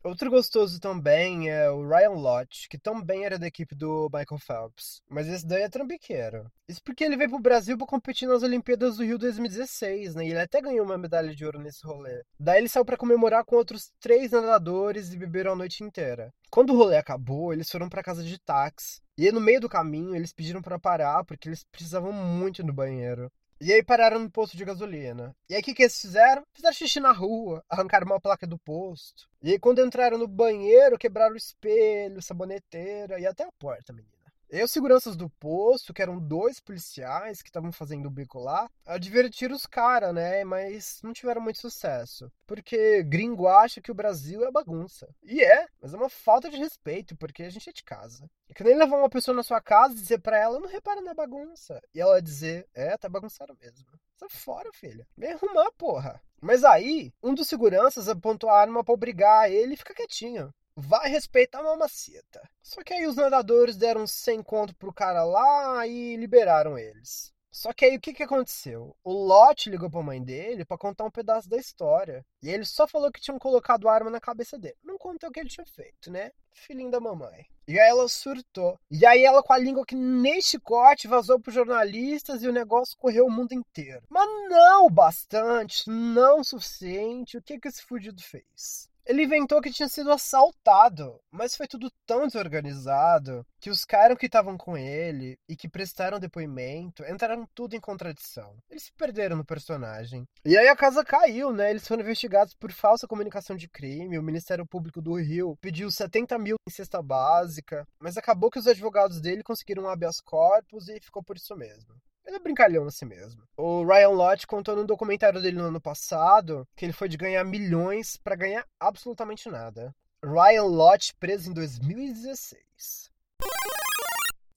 Outro 0.05 0.29
gostoso 0.29 0.79
também 0.79 1.49
é 1.49 1.67
o 1.67 1.81
Ryan 1.81 2.11
Lott, 2.11 2.69
que 2.69 2.77
também 2.77 3.25
era 3.25 3.39
da 3.39 3.47
equipe 3.47 3.73
do 3.73 4.07
Michael 4.13 4.39
Phelps. 4.39 5.01
Mas 5.09 5.27
esse 5.27 5.43
daí 5.43 5.63
é 5.63 5.67
trambiqueiro. 5.67 6.45
Isso 6.69 6.79
porque 6.83 7.03
ele 7.03 7.17
veio 7.17 7.31
pro 7.31 7.39
Brasil 7.39 7.75
para 7.75 7.87
competir 7.87 8.27
nas 8.27 8.43
Olimpíadas 8.43 8.97
do 8.97 9.03
Rio 9.03 9.17
2016, 9.17 10.13
né? 10.13 10.27
E 10.27 10.29
ele 10.29 10.39
até 10.39 10.61
ganhou 10.61 10.85
uma 10.85 10.95
medalha 10.95 11.33
de 11.33 11.43
ouro 11.43 11.57
nesse 11.57 11.83
rolê. 11.83 12.21
Daí 12.39 12.59
ele 12.59 12.69
saiu 12.69 12.85
para 12.85 12.97
comemorar 12.97 13.43
com 13.45 13.55
outros 13.55 13.91
três 13.99 14.29
nadadores 14.29 15.11
e 15.11 15.17
beberam 15.17 15.53
a 15.53 15.55
noite 15.55 15.83
inteira. 15.83 16.31
Quando 16.51 16.69
o 16.71 16.77
rolê 16.77 16.97
acabou, 16.97 17.51
eles 17.51 17.67
foram 17.67 17.89
para 17.89 18.03
casa 18.03 18.23
de 18.23 18.39
táxi. 18.39 19.01
E 19.17 19.31
no 19.31 19.41
meio 19.41 19.59
do 19.59 19.67
caminho, 19.67 20.15
eles 20.15 20.31
pediram 20.31 20.61
para 20.61 20.77
parar 20.77 21.23
porque 21.23 21.49
eles 21.49 21.63
precisavam 21.71 22.13
muito 22.13 22.63
no 22.63 22.71
banheiro. 22.71 23.31
E 23.59 23.71
aí 23.71 23.81
pararam 23.81 24.19
no 24.19 24.29
posto 24.29 24.57
de 24.57 24.65
gasolina. 24.65 25.35
E 25.49 25.55
aí 25.55 25.61
o 25.61 25.63
que, 25.63 25.73
que 25.73 25.83
eles 25.83 25.99
fizeram? 25.99 26.43
Fizeram 26.53 26.73
xixi 26.73 26.99
na 26.99 27.11
rua, 27.11 27.63
arrancaram 27.69 28.05
uma 28.05 28.19
placa 28.19 28.45
do 28.45 28.57
posto. 28.57 29.29
E 29.41 29.51
aí 29.51 29.59
quando 29.59 29.85
entraram 29.85 30.17
no 30.17 30.27
banheiro, 30.27 30.97
quebraram 30.97 31.33
o 31.33 31.37
espelho, 31.37 32.21
saboneteira 32.21 33.19
e 33.19 33.25
até 33.25 33.43
a 33.43 33.51
porta, 33.57 33.93
menina. 33.93 34.14
E 34.55 34.63
os 34.63 34.71
seguranças 34.71 35.17
do 35.17 35.29
posto, 35.31 35.93
que 35.93 36.01
eram 36.01 36.17
dois 36.17 36.61
policiais 36.61 37.41
que 37.41 37.49
estavam 37.49 37.73
fazendo 37.73 38.05
o 38.05 38.09
bico 38.09 38.39
lá, 38.39 38.69
advertiram 38.85 39.53
os 39.53 39.65
caras, 39.65 40.13
né? 40.13 40.45
Mas 40.45 41.01
não 41.03 41.11
tiveram 41.11 41.41
muito 41.41 41.59
sucesso. 41.59 42.31
Porque 42.47 43.03
gringo 43.03 43.49
acha 43.49 43.81
que 43.81 43.91
o 43.91 43.93
Brasil 43.93 44.45
é 44.45 44.51
bagunça. 44.51 45.13
E 45.21 45.43
é, 45.43 45.67
mas 45.81 45.93
é 45.93 45.97
uma 45.97 46.07
falta 46.07 46.49
de 46.49 46.55
respeito, 46.55 47.17
porque 47.17 47.43
a 47.43 47.49
gente 47.49 47.69
é 47.69 47.73
de 47.73 47.83
casa. 47.83 48.29
É 48.47 48.53
que 48.53 48.63
nem 48.63 48.77
levar 48.77 48.95
uma 48.95 49.09
pessoa 49.09 49.35
na 49.35 49.43
sua 49.43 49.59
casa 49.59 49.93
e 49.93 49.99
dizer 49.99 50.21
pra 50.21 50.39
ela, 50.39 50.57
não 50.57 50.69
repara 50.69 51.01
na 51.01 51.13
bagunça. 51.13 51.81
E 51.93 51.99
ela 51.99 52.21
dizer, 52.21 52.65
é, 52.73 52.97
tá 52.97 53.09
bagunçado 53.09 53.57
mesmo. 53.61 53.85
Sai 54.15 54.29
fora, 54.29 54.69
filha. 54.71 55.05
Vem 55.17 55.33
arrumar, 55.33 55.69
porra. 55.77 56.21
Mas 56.41 56.63
aí, 56.63 57.11
um 57.21 57.33
dos 57.33 57.49
seguranças 57.49 58.07
apontou 58.07 58.49
a 58.49 58.57
arma 58.57 58.85
pra 58.85 58.93
obrigar 58.93 59.51
ele 59.51 59.73
e 59.73 59.77
fica 59.77 59.93
quietinho 59.93 60.49
vai 60.75 61.09
respeitar 61.09 61.59
a 61.59 61.63
mamacita. 61.63 62.41
Só 62.61 62.83
que 62.83 62.93
aí 62.93 63.07
os 63.07 63.15
nadadores 63.15 63.77
deram 63.77 64.05
100 64.05 64.43
conto 64.43 64.75
pro 64.75 64.93
cara 64.93 65.23
lá 65.23 65.87
e 65.87 66.15
liberaram 66.17 66.77
eles. 66.77 67.33
Só 67.55 67.71
que 67.71 67.85
aí 67.85 67.95
o 67.95 68.01
que, 68.01 68.13
que 68.13 68.21
aconteceu? 68.21 68.93
O 69.01 69.13
Lot 69.13 69.69
ligou 69.69 69.89
pra 69.89 70.03
mãe 70.03 70.21
dele 70.21 70.65
para 70.65 70.77
contar 70.77 71.05
um 71.05 71.09
pedaço 71.09 71.47
da 71.47 71.55
história. 71.55 72.25
E 72.43 72.49
ele 72.49 72.65
só 72.65 72.85
falou 72.85 73.09
que 73.09 73.21
tinham 73.21 73.39
colocado 73.39 73.87
arma 73.87 74.09
na 74.09 74.19
cabeça 74.19 74.59
dele. 74.59 74.75
Não 74.83 74.97
contou 74.97 75.29
o 75.29 75.31
que 75.31 75.39
ele 75.39 75.47
tinha 75.47 75.65
feito, 75.65 76.11
né? 76.11 76.31
Filhinho 76.51 76.91
da 76.91 76.99
mamãe. 76.99 77.45
E 77.65 77.79
aí 77.79 77.89
ela 77.89 78.09
surtou. 78.09 78.77
E 78.91 79.05
aí 79.05 79.23
ela 79.23 79.41
com 79.41 79.53
a 79.53 79.57
língua 79.57 79.85
que 79.85 79.95
nem 79.95 80.41
chicote 80.41 81.07
vazou 81.07 81.39
pros 81.39 81.55
jornalistas 81.55 82.43
e 82.43 82.47
o 82.49 82.51
negócio 82.51 82.97
correu 82.97 83.25
o 83.25 83.31
mundo 83.31 83.53
inteiro. 83.53 84.03
Mas 84.09 84.27
não 84.49 84.89
bastante, 84.89 85.89
não 85.89 86.41
o 86.41 86.43
suficiente. 86.43 87.37
O 87.37 87.41
que 87.41 87.57
que 87.57 87.69
esse 87.69 87.81
fudido 87.81 88.21
fez? 88.21 88.89
Ele 89.05 89.23
inventou 89.23 89.61
que 89.61 89.71
tinha 89.71 89.87
sido 89.87 90.11
assaltado, 90.11 91.19
mas 91.29 91.55
foi 91.55 91.67
tudo 91.67 91.91
tão 92.07 92.25
desorganizado 92.25 93.45
que 93.59 93.69
os 93.69 93.85
caras 93.85 94.17
que 94.17 94.25
estavam 94.25 94.57
com 94.57 94.75
ele 94.75 95.37
e 95.47 95.55
que 95.55 95.69
prestaram 95.69 96.19
depoimento 96.19 97.03
entraram 97.05 97.47
tudo 97.53 97.75
em 97.75 97.79
contradição. 97.79 98.57
Eles 98.67 98.83
se 98.83 98.93
perderam 98.93 99.37
no 99.37 99.45
personagem. 99.45 100.25
E 100.43 100.57
aí 100.57 100.67
a 100.67 100.75
casa 100.75 101.05
caiu, 101.05 101.53
né? 101.53 101.69
Eles 101.69 101.87
foram 101.87 102.01
investigados 102.01 102.55
por 102.55 102.71
falsa 102.71 103.07
comunicação 103.07 103.55
de 103.55 103.69
crime. 103.69 104.17
O 104.17 104.23
Ministério 104.23 104.65
Público 104.65 104.99
do 105.01 105.13
Rio 105.13 105.55
pediu 105.61 105.91
70 105.91 106.39
mil 106.39 106.55
em 106.67 106.71
cesta 106.71 106.99
básica, 107.01 107.87
mas 107.99 108.17
acabou 108.17 108.49
que 108.49 108.59
os 108.59 108.65
advogados 108.65 109.21
dele 109.21 109.43
conseguiram 109.43 109.83
um 109.83 109.89
habeas 109.89 110.19
corpus 110.19 110.89
e 110.89 110.99
ficou 110.99 111.23
por 111.23 111.37
isso 111.37 111.55
mesmo. 111.55 111.93
Ele 112.25 112.37
é 112.37 112.39
brincalhão 112.39 112.85
assim 112.85 113.05
mesmo. 113.05 113.43
O 113.55 113.85
Ryan 113.85 114.09
Lott 114.09 114.47
contou 114.47 114.75
num 114.75 114.85
documentário 114.85 115.41
dele 115.41 115.57
no 115.57 115.65
ano 115.65 115.79
passado 115.79 116.67
que 116.75 116.85
ele 116.85 116.93
foi 116.93 117.07
de 117.07 117.17
ganhar 117.17 117.43
milhões 117.43 118.17
para 118.17 118.35
ganhar 118.35 118.65
absolutamente 118.79 119.49
nada. 119.49 119.95
Ryan 120.23 120.63
Lott 120.63 121.13
preso 121.15 121.51
em 121.51 121.53
2016. 121.53 123.11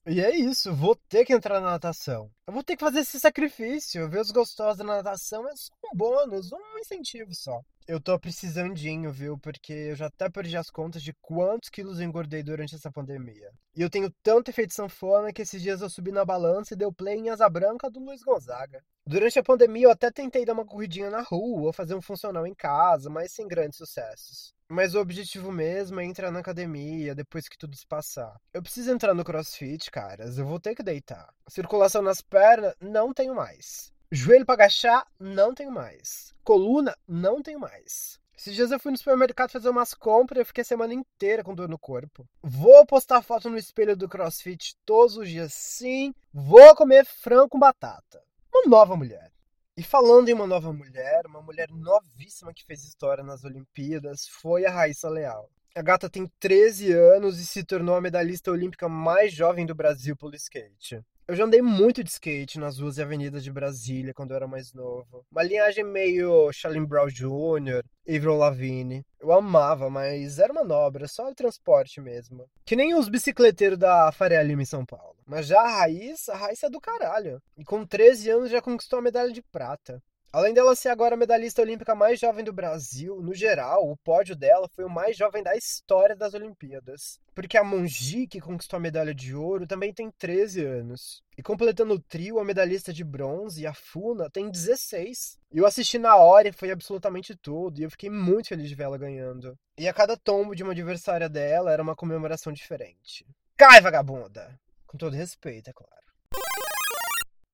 E 0.07 0.21
é 0.21 0.35
isso, 0.35 0.73
vou 0.73 0.95
ter 0.95 1.23
que 1.23 1.33
entrar 1.33 1.61
na 1.61 1.71
natação. 1.71 2.31
Eu 2.47 2.53
vou 2.53 2.63
ter 2.63 2.75
que 2.75 2.83
fazer 2.83 3.01
esse 3.01 3.19
sacrifício. 3.19 4.09
Ver 4.09 4.21
os 4.21 4.31
gostosos 4.31 4.79
da 4.79 4.83
natação 4.83 5.47
é 5.47 5.55
só 5.55 5.71
um 5.85 5.95
bônus, 5.95 6.51
um 6.51 6.79
incentivo 6.79 7.35
só. 7.35 7.61
Eu 7.89 7.99
tô 7.99 8.19
precisandinho, 8.19 9.11
viu? 9.11 9.35
Porque 9.35 9.73
eu 9.73 9.95
já 9.95 10.05
até 10.05 10.29
perdi 10.29 10.55
as 10.55 10.69
contas 10.69 11.01
de 11.01 11.11
quantos 11.13 11.69
quilos 11.69 11.99
eu 11.99 12.05
engordei 12.05 12.43
durante 12.43 12.75
essa 12.75 12.91
pandemia. 12.91 13.51
E 13.75 13.81
eu 13.81 13.89
tenho 13.89 14.13
tanto 14.21 14.51
efeito 14.51 14.75
sanfona 14.75 15.33
que 15.33 15.41
esses 15.41 15.59
dias 15.59 15.81
eu 15.81 15.89
subi 15.89 16.11
na 16.11 16.23
balança 16.23 16.75
e 16.75 16.77
deu 16.77 16.93
play 16.93 17.17
em 17.17 17.31
asa 17.31 17.49
branca 17.49 17.89
do 17.89 17.99
Luiz 17.99 18.21
Gonzaga. 18.21 18.83
Durante 19.07 19.39
a 19.39 19.43
pandemia 19.43 19.87
eu 19.87 19.89
até 19.89 20.11
tentei 20.11 20.45
dar 20.45 20.53
uma 20.53 20.67
corridinha 20.67 21.09
na 21.09 21.21
rua 21.21 21.65
ou 21.65 21.73
fazer 21.73 21.95
um 21.95 22.01
funcional 22.01 22.45
em 22.45 22.53
casa, 22.53 23.09
mas 23.09 23.31
sem 23.31 23.47
grandes 23.47 23.79
sucessos. 23.79 24.53
Mas 24.69 24.93
o 24.93 24.99
objetivo 24.99 25.51
mesmo 25.51 25.99
é 25.99 26.05
entrar 26.05 26.29
na 26.29 26.41
academia 26.41 27.15
depois 27.15 27.49
que 27.49 27.57
tudo 27.57 27.75
se 27.75 27.87
passar. 27.87 28.39
Eu 28.53 28.61
preciso 28.61 28.91
entrar 28.91 29.15
no 29.15 29.23
crossfit, 29.23 29.89
caras. 29.89 30.37
Eu 30.37 30.45
vou 30.45 30.59
ter 30.59 30.75
que 30.75 30.83
deitar. 30.83 31.33
Circulação 31.47 32.03
nas 32.03 32.21
pernas, 32.21 32.75
não 32.79 33.11
tenho 33.11 33.33
mais. 33.33 33.91
Joelho 34.11 34.43
para 34.43 34.55
agachar, 34.55 35.05
não 35.19 35.53
tenho 35.53 35.71
mais. 35.71 36.33
Coluna, 36.43 36.97
não 37.07 37.43
tenho 37.43 37.59
mais. 37.59 38.19
Esses 38.35 38.55
dias 38.55 38.71
eu 38.71 38.79
fui 38.79 38.91
no 38.91 38.97
supermercado 38.97 39.51
fazer 39.51 39.69
umas 39.69 39.93
compras 39.93 40.41
e 40.41 40.45
fiquei 40.45 40.63
a 40.63 40.65
semana 40.65 40.95
inteira 40.95 41.43
com 41.43 41.53
dor 41.53 41.69
no 41.69 41.77
corpo. 41.77 42.27
Vou 42.41 42.83
postar 42.87 43.21
foto 43.21 43.51
no 43.51 43.57
espelho 43.57 43.95
do 43.95 44.09
CrossFit 44.09 44.75
todos 44.83 45.15
os 45.15 45.29
dias, 45.29 45.53
sim. 45.53 46.11
Vou 46.33 46.75
comer 46.75 47.05
frango 47.05 47.49
com 47.49 47.59
batata. 47.59 48.19
Uma 48.51 48.67
nova 48.67 48.95
mulher. 48.95 49.31
E 49.77 49.83
falando 49.83 50.27
em 50.27 50.33
uma 50.33 50.47
nova 50.47 50.73
mulher, 50.73 51.27
uma 51.27 51.43
mulher 51.43 51.69
novíssima 51.69 52.51
que 52.51 52.65
fez 52.65 52.83
história 52.83 53.23
nas 53.23 53.43
Olimpíadas 53.43 54.27
foi 54.27 54.65
a 54.65 54.71
Raíssa 54.71 55.07
Leal. 55.07 55.51
A 55.75 55.83
gata 55.83 56.09
tem 56.09 56.25
13 56.39 56.93
anos 56.93 57.39
e 57.39 57.45
se 57.45 57.63
tornou 57.63 57.95
a 57.95 58.01
medalhista 58.01 58.49
olímpica 58.49 58.89
mais 58.89 59.31
jovem 59.31 59.67
do 59.67 59.75
Brasil 59.75 60.17
pelo 60.17 60.35
skate. 60.35 60.99
Eu 61.29 61.35
já 61.35 61.45
andei 61.45 61.61
muito 61.61 62.03
de 62.03 62.09
skate 62.09 62.57
nas 62.57 62.79
ruas 62.79 62.97
e 62.97 63.03
avenidas 63.03 63.43
de 63.43 63.51
Brasília 63.51 64.15
quando 64.15 64.31
eu 64.31 64.37
era 64.37 64.47
mais 64.47 64.73
novo. 64.73 65.23
Uma 65.31 65.43
linhagem 65.43 65.83
meio 65.83 66.51
Charlie 66.51 66.83
Brown 66.83 67.05
Jr., 67.05 67.83
Avril 68.07 68.35
Lavigne. 68.35 69.05
Eu 69.19 69.31
amava, 69.31 69.91
mas 69.91 70.39
era 70.39 70.51
manobra, 70.51 71.07
só 71.07 71.29
o 71.29 71.35
transporte 71.35 72.01
mesmo. 72.01 72.49
Que 72.65 72.75
nem 72.75 72.95
os 72.95 73.07
bicicleteiros 73.07 73.77
da 73.77 74.11
Faria 74.11 74.41
Lima 74.41 74.63
em 74.63 74.65
São 74.65 74.83
Paulo. 74.83 75.17
Mas 75.23 75.45
já 75.45 75.61
a 75.61 75.81
Raíssa, 75.81 76.33
a 76.33 76.35
Raíssa 76.37 76.65
é 76.65 76.69
do 76.71 76.81
caralho. 76.81 77.39
E 77.55 77.63
com 77.63 77.85
13 77.85 78.31
anos 78.31 78.49
já 78.49 78.59
conquistou 78.59 78.97
a 78.97 79.03
medalha 79.03 79.31
de 79.31 79.43
prata. 79.51 80.01
Além 80.31 80.53
dela 80.53 80.75
ser 80.75 80.89
agora 80.89 81.15
a 81.15 81.17
medalhista 81.17 81.63
olímpica 81.63 81.95
mais 81.95 82.19
jovem 82.19 82.45
do 82.45 82.53
Brasil, 82.53 83.19
no 83.19 83.33
geral, 83.33 83.89
o 83.89 83.97
pódio 83.97 84.35
dela 84.35 84.69
foi 84.69 84.85
o 84.85 84.89
mais 84.89 85.17
jovem 85.17 85.41
da 85.41 85.55
história 85.55 86.15
das 86.15 86.35
Olimpíadas. 86.35 87.19
Porque 87.33 87.57
a 87.57 87.63
Monji, 87.63 88.27
que 88.27 88.39
conquistou 88.39 88.77
a 88.77 88.79
medalha 88.79 89.11
de 89.11 89.33
ouro, 89.33 89.65
também 89.65 89.91
tem 89.91 90.11
13 90.11 90.63
anos. 90.63 91.23
E 91.35 91.41
completando 91.41 91.95
o 91.95 91.99
trio, 91.99 92.37
a 92.37 92.45
medalhista 92.45 92.93
de 92.93 93.03
bronze, 93.03 93.65
a 93.65 93.73
Funa, 93.73 94.29
tem 94.29 94.51
16. 94.51 95.39
E 95.51 95.57
eu 95.57 95.65
assisti 95.65 95.97
na 95.97 96.15
hora 96.15 96.49
e 96.49 96.53
foi 96.53 96.69
absolutamente 96.69 97.35
tudo, 97.35 97.79
e 97.79 97.83
eu 97.83 97.89
fiquei 97.89 98.11
muito 98.11 98.49
feliz 98.49 98.69
de 98.69 98.75
ver 98.75 98.83
ela 98.83 98.99
ganhando. 98.99 99.57
E 99.79 99.87
a 99.87 99.93
cada 99.93 100.15
tombo 100.15 100.55
de 100.55 100.61
uma 100.61 100.73
adversária 100.73 101.27
dela 101.27 101.71
era 101.71 101.81
uma 101.81 101.95
comemoração 101.95 102.53
diferente. 102.53 103.25
Cai, 103.57 103.81
vagabunda! 103.81 104.59
Com 104.85 104.95
todo 104.95 105.15
respeito, 105.15 105.71
é 105.71 105.73
claro. 105.73 105.98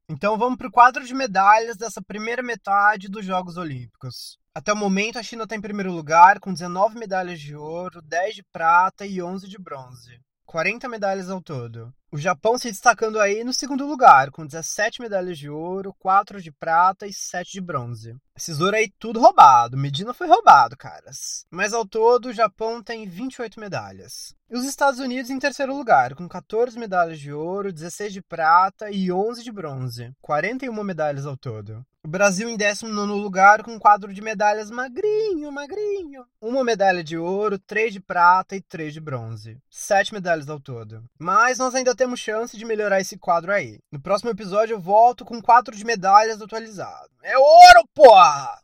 Então 0.07 0.37
vamos 0.37 0.57
para 0.57 0.67
o 0.67 0.71
quadro 0.71 1.03
de 1.03 1.15
medalhas 1.15 1.77
dessa 1.77 1.99
primeira 1.99 2.43
metade 2.43 3.07
dos 3.07 3.25
Jogos 3.25 3.57
Olímpicos. 3.57 4.37
Até 4.53 4.71
o 4.71 4.75
momento, 4.75 5.17
a 5.17 5.23
China 5.23 5.43
está 5.43 5.55
em 5.55 5.61
primeiro 5.61 5.91
lugar, 5.91 6.39
com 6.39 6.53
19 6.53 6.97
medalhas 6.97 7.39
de 7.39 7.55
ouro, 7.55 8.01
10 8.03 8.35
de 8.35 8.43
prata 8.51 9.05
e 9.05 9.21
11 9.21 9.47
de 9.47 9.57
bronze. 9.57 10.19
40 10.45 10.87
medalhas 10.87 11.29
ao 11.29 11.41
todo. 11.41 11.93
O 12.11 12.17
Japão 12.17 12.57
se 12.57 12.71
destacando 12.71 13.19
aí 13.19 13.43
no 13.43 13.51
segundo 13.51 13.85
lugar, 13.85 14.31
com 14.31 14.45
17 14.45 15.01
medalhas 15.01 15.37
de 15.37 15.49
ouro, 15.49 15.93
4 15.99 16.41
de 16.41 16.49
prata 16.49 17.05
e 17.05 17.11
7 17.11 17.51
de 17.51 17.59
bronze. 17.59 18.15
Esses 18.37 18.61
ouro 18.61 18.77
aí 18.77 18.89
tudo 18.97 19.19
roubado. 19.19 19.75
Medina 19.75 20.13
foi 20.13 20.27
roubado, 20.27 20.77
caras. 20.77 21.45
Mas 21.51 21.73
ao 21.73 21.85
todo, 21.85 22.27
o 22.27 22.33
Japão 22.33 22.81
tem 22.81 23.05
28 23.05 23.59
medalhas. 23.59 24.33
E 24.49 24.55
os 24.55 24.63
Estados 24.63 24.99
Unidos 24.99 25.29
em 25.29 25.39
terceiro 25.39 25.75
lugar, 25.75 26.15
com 26.15 26.25
14 26.25 26.79
medalhas 26.79 27.19
de 27.19 27.33
ouro, 27.33 27.73
16 27.73 28.13
de 28.13 28.21
prata 28.21 28.89
e 28.89 29.11
11 29.11 29.43
de 29.43 29.51
bronze. 29.51 30.13
41 30.21 30.83
medalhas 30.83 31.25
ao 31.25 31.35
todo. 31.35 31.85
Brasil 32.07 32.49
em 32.49 32.57
19 32.57 33.11
lugar 33.13 33.63
com 33.63 33.71
um 33.71 33.79
quadro 33.79 34.13
de 34.13 34.21
medalhas 34.21 34.69
magrinho, 34.69 35.51
magrinho. 35.51 36.25
Uma 36.39 36.63
medalha 36.63 37.03
de 37.03 37.17
ouro, 37.17 37.57
três 37.57 37.93
de 37.93 37.99
prata 37.99 38.55
e 38.55 38.61
três 38.61 38.93
de 38.93 39.01
bronze. 39.01 39.57
Sete 39.69 40.13
medalhas 40.13 40.49
ao 40.49 40.59
todo. 40.59 41.03
Mas 41.19 41.57
nós 41.57 41.73
ainda 41.75 41.95
temos 41.95 42.19
chance 42.19 42.57
de 42.57 42.65
melhorar 42.65 43.01
esse 43.01 43.17
quadro 43.17 43.51
aí. 43.51 43.79
No 43.91 43.99
próximo 43.99 44.29
episódio 44.29 44.75
eu 44.75 44.79
volto 44.79 45.25
com 45.25 45.41
quatro 45.41 45.75
de 45.75 45.85
medalhas 45.85 46.41
atualizado. 46.41 47.09
É 47.23 47.37
ouro, 47.37 47.87
porra! 47.93 48.59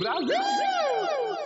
Brasil! 0.00 1.39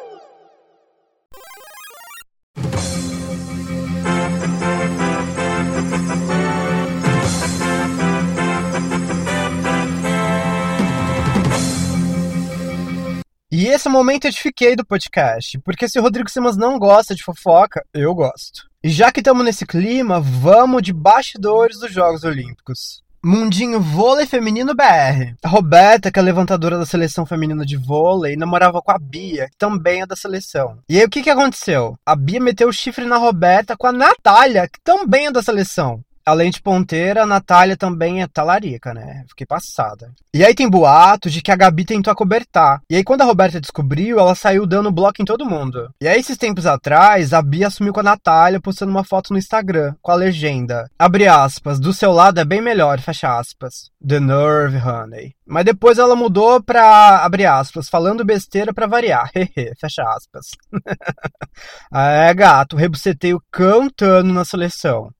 E 13.56 13.68
esse 13.68 13.88
momento 13.88 14.24
edifiquei 14.24 14.74
do 14.74 14.84
podcast, 14.84 15.60
porque 15.60 15.88
se 15.88 15.96
o 15.96 16.02
Rodrigo 16.02 16.28
Simas 16.28 16.56
não 16.56 16.76
gosta 16.76 17.14
de 17.14 17.22
fofoca, 17.22 17.86
eu 17.94 18.12
gosto. 18.12 18.68
E 18.82 18.90
já 18.90 19.12
que 19.12 19.20
estamos 19.20 19.44
nesse 19.44 19.64
clima, 19.64 20.18
vamos 20.18 20.82
de 20.82 20.92
bastidores 20.92 21.78
dos 21.78 21.92
Jogos 21.92 22.24
Olímpicos. 22.24 23.00
Mundinho 23.24 23.80
Vôlei 23.80 24.26
Feminino 24.26 24.74
BR. 24.74 25.36
A 25.40 25.48
Roberta, 25.48 26.10
que 26.10 26.18
é 26.18 26.22
levantadora 26.22 26.76
da 26.76 26.84
seleção 26.84 27.24
feminina 27.24 27.64
de 27.64 27.76
vôlei, 27.76 28.34
namorava 28.34 28.82
com 28.82 28.90
a 28.90 28.98
Bia, 28.98 29.48
que 29.48 29.56
também 29.56 30.02
é 30.02 30.06
da 30.06 30.16
seleção. 30.16 30.80
E 30.88 30.98
aí 30.98 31.04
o 31.04 31.08
que, 31.08 31.22
que 31.22 31.30
aconteceu? 31.30 31.96
A 32.04 32.16
Bia 32.16 32.40
meteu 32.40 32.68
o 32.68 32.72
chifre 32.72 33.06
na 33.06 33.18
Roberta 33.18 33.76
com 33.76 33.86
a 33.86 33.92
Natália, 33.92 34.66
que 34.66 34.80
também 34.82 35.26
é 35.26 35.30
da 35.30 35.44
seleção. 35.44 36.02
Além 36.26 36.50
de 36.50 36.62
ponteira, 36.62 37.22
a 37.22 37.26
Natália 37.26 37.76
também 37.76 38.22
é 38.22 38.26
talarica, 38.26 38.94
né? 38.94 39.24
Fiquei 39.28 39.46
passada. 39.46 40.10
E 40.32 40.44
aí 40.44 40.54
tem 40.54 40.68
boatos 40.68 41.32
de 41.32 41.42
que 41.42 41.52
a 41.52 41.56
Gabi 41.56 41.84
tentou 41.84 42.10
acobertar. 42.10 42.80
E 42.88 42.96
aí 42.96 43.04
quando 43.04 43.20
a 43.20 43.26
Roberta 43.26 43.60
descobriu, 43.60 44.18
ela 44.18 44.34
saiu 44.34 44.66
dando 44.66 44.90
bloco 44.90 45.20
em 45.20 45.24
todo 45.24 45.44
mundo. 45.44 45.90
E 46.00 46.08
aí 46.08 46.18
esses 46.18 46.38
tempos 46.38 46.64
atrás, 46.64 47.32
a 47.32 47.42
Bia 47.42 47.66
assumiu 47.66 47.92
com 47.92 48.00
a 48.00 48.04
Natália 48.04 48.60
postando 48.60 48.90
uma 48.90 49.04
foto 49.04 49.32
no 49.32 49.38
Instagram, 49.38 49.94
com 50.00 50.12
a 50.12 50.14
legenda. 50.14 50.90
Abre 50.98 51.28
aspas, 51.28 51.78
do 51.78 51.92
seu 51.92 52.10
lado 52.10 52.40
é 52.40 52.44
bem 52.44 52.62
melhor, 52.62 53.00
fecha 53.00 53.38
aspas. 53.38 53.90
The 54.06 54.18
nerve, 54.18 54.78
honey. 54.78 55.34
Mas 55.46 55.64
depois 55.64 55.98
ela 55.98 56.16
mudou 56.16 56.62
pra, 56.62 57.18
abre 57.18 57.44
aspas, 57.44 57.88
falando 57.88 58.24
besteira 58.24 58.72
pra 58.72 58.86
variar. 58.86 59.30
Hehe, 59.36 59.74
fecha 59.78 60.02
aspas. 60.02 60.46
é, 61.94 62.32
gato, 62.32 62.76
rebuceteio 62.76 63.42
cantando 63.50 64.32
na 64.32 64.44
seleção. 64.44 65.10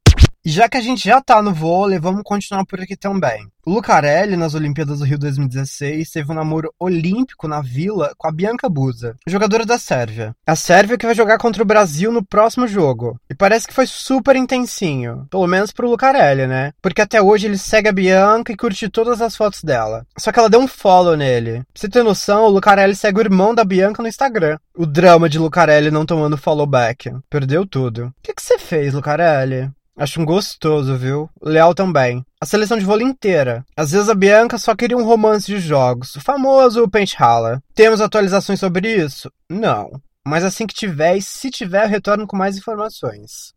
Já 0.47 0.69
que 0.69 0.77
a 0.77 0.81
gente 0.83 1.09
já 1.09 1.23
tá 1.23 1.41
no 1.41 1.55
vôlei, 1.55 1.99
vamos 1.99 2.23
continuar 2.23 2.67
por 2.67 2.79
aqui 2.79 2.95
também. 2.95 3.49
O 3.65 3.71
Lucarelli, 3.71 4.37
nas 4.37 4.53
Olimpíadas 4.53 4.99
do 4.99 5.07
Rio 5.07 5.19
2016, 5.19 6.11
teve 6.11 6.31
um 6.31 6.35
namoro 6.35 6.71
olímpico 6.79 7.49
na 7.49 7.63
Vila 7.63 8.13
com 8.19 8.29
a 8.29 8.31
Bianca 8.31 8.69
Busa, 8.69 9.17
jogadora 9.27 9.65
da 9.65 9.79
Sérvia. 9.79 10.37
A 10.47 10.55
Sérvia 10.55 10.99
que 10.99 11.07
vai 11.07 11.15
jogar 11.15 11.39
contra 11.39 11.63
o 11.63 11.67
Brasil 11.67 12.13
no 12.13 12.23
próximo 12.23 12.69
jogo. 12.69 13.19
E 13.31 13.35
parece 13.35 13.67
que 13.67 13.73
foi 13.73 13.87
super 13.87 14.37
intensinho. 14.37 15.27
Pelo 15.31 15.47
menos 15.47 15.73
pro 15.73 15.89
Lucarelli, 15.89 16.47
né? 16.47 16.75
Porque 16.83 17.01
até 17.01 17.23
hoje 17.23 17.47
ele 17.47 17.57
segue 17.57 17.89
a 17.89 17.93
Bianca 17.93 18.53
e 18.53 18.57
curte 18.57 18.91
todas 18.91 19.23
as 19.23 19.35
fotos 19.35 19.65
dela. 19.65 20.07
Só 20.19 20.31
que 20.31 20.39
ela 20.39 20.51
deu 20.51 20.61
um 20.61 20.69
follow 20.69 21.17
nele. 21.17 21.63
Pra 21.73 21.81
você 21.81 21.89
ter 21.89 22.03
noção, 22.03 22.45
o 22.45 22.51
Lucarelli 22.51 22.95
segue 22.95 23.19
o 23.19 23.23
irmão 23.23 23.55
da 23.55 23.65
Bianca 23.65 24.03
no 24.03 24.09
Instagram. 24.09 24.59
O 24.77 24.85
drama 24.85 25.27
de 25.27 25.39
Lucarelli 25.39 25.91
não 25.91 26.05
tomando 26.05 26.37
follow 26.37 26.67
back. 26.67 27.11
Perdeu 27.31 27.67
tudo. 27.67 28.09
O 28.09 28.13
que 28.23 28.35
você 28.39 28.59
fez, 28.59 28.93
Lucarelli? 28.93 29.73
Acho 29.97 30.21
um 30.21 30.25
gostoso, 30.25 30.97
viu? 30.97 31.31
Leal 31.41 31.73
também. 31.73 32.25
A 32.41 32.47
seleção 32.47 32.77
de 32.77 32.85
vôlei 32.85 33.07
inteira. 33.07 33.65
Às 33.77 33.93
vezes 33.93 34.09
a 34.09 34.15
Bianca 34.15 34.59
só 34.59 34.75
queria 34.75 34.97
um 34.97 35.05
romance 35.05 35.47
de 35.47 35.61
jogos, 35.61 36.17
o 36.17 36.21
famoso 36.21 36.91
Hala. 37.19 37.63
Temos 37.75 38.01
atualizações 38.01 38.59
sobre 38.59 38.93
isso? 38.93 39.31
Não. 39.49 39.91
Mas 40.27 40.43
assim 40.43 40.67
que 40.67 40.75
tiver, 40.75 41.17
e 41.17 41.23
se 41.23 41.51
tiver, 41.51 41.85
eu 41.85 41.89
retorno 41.89 42.27
com 42.27 42.37
mais 42.37 42.57
informações. 42.57 43.53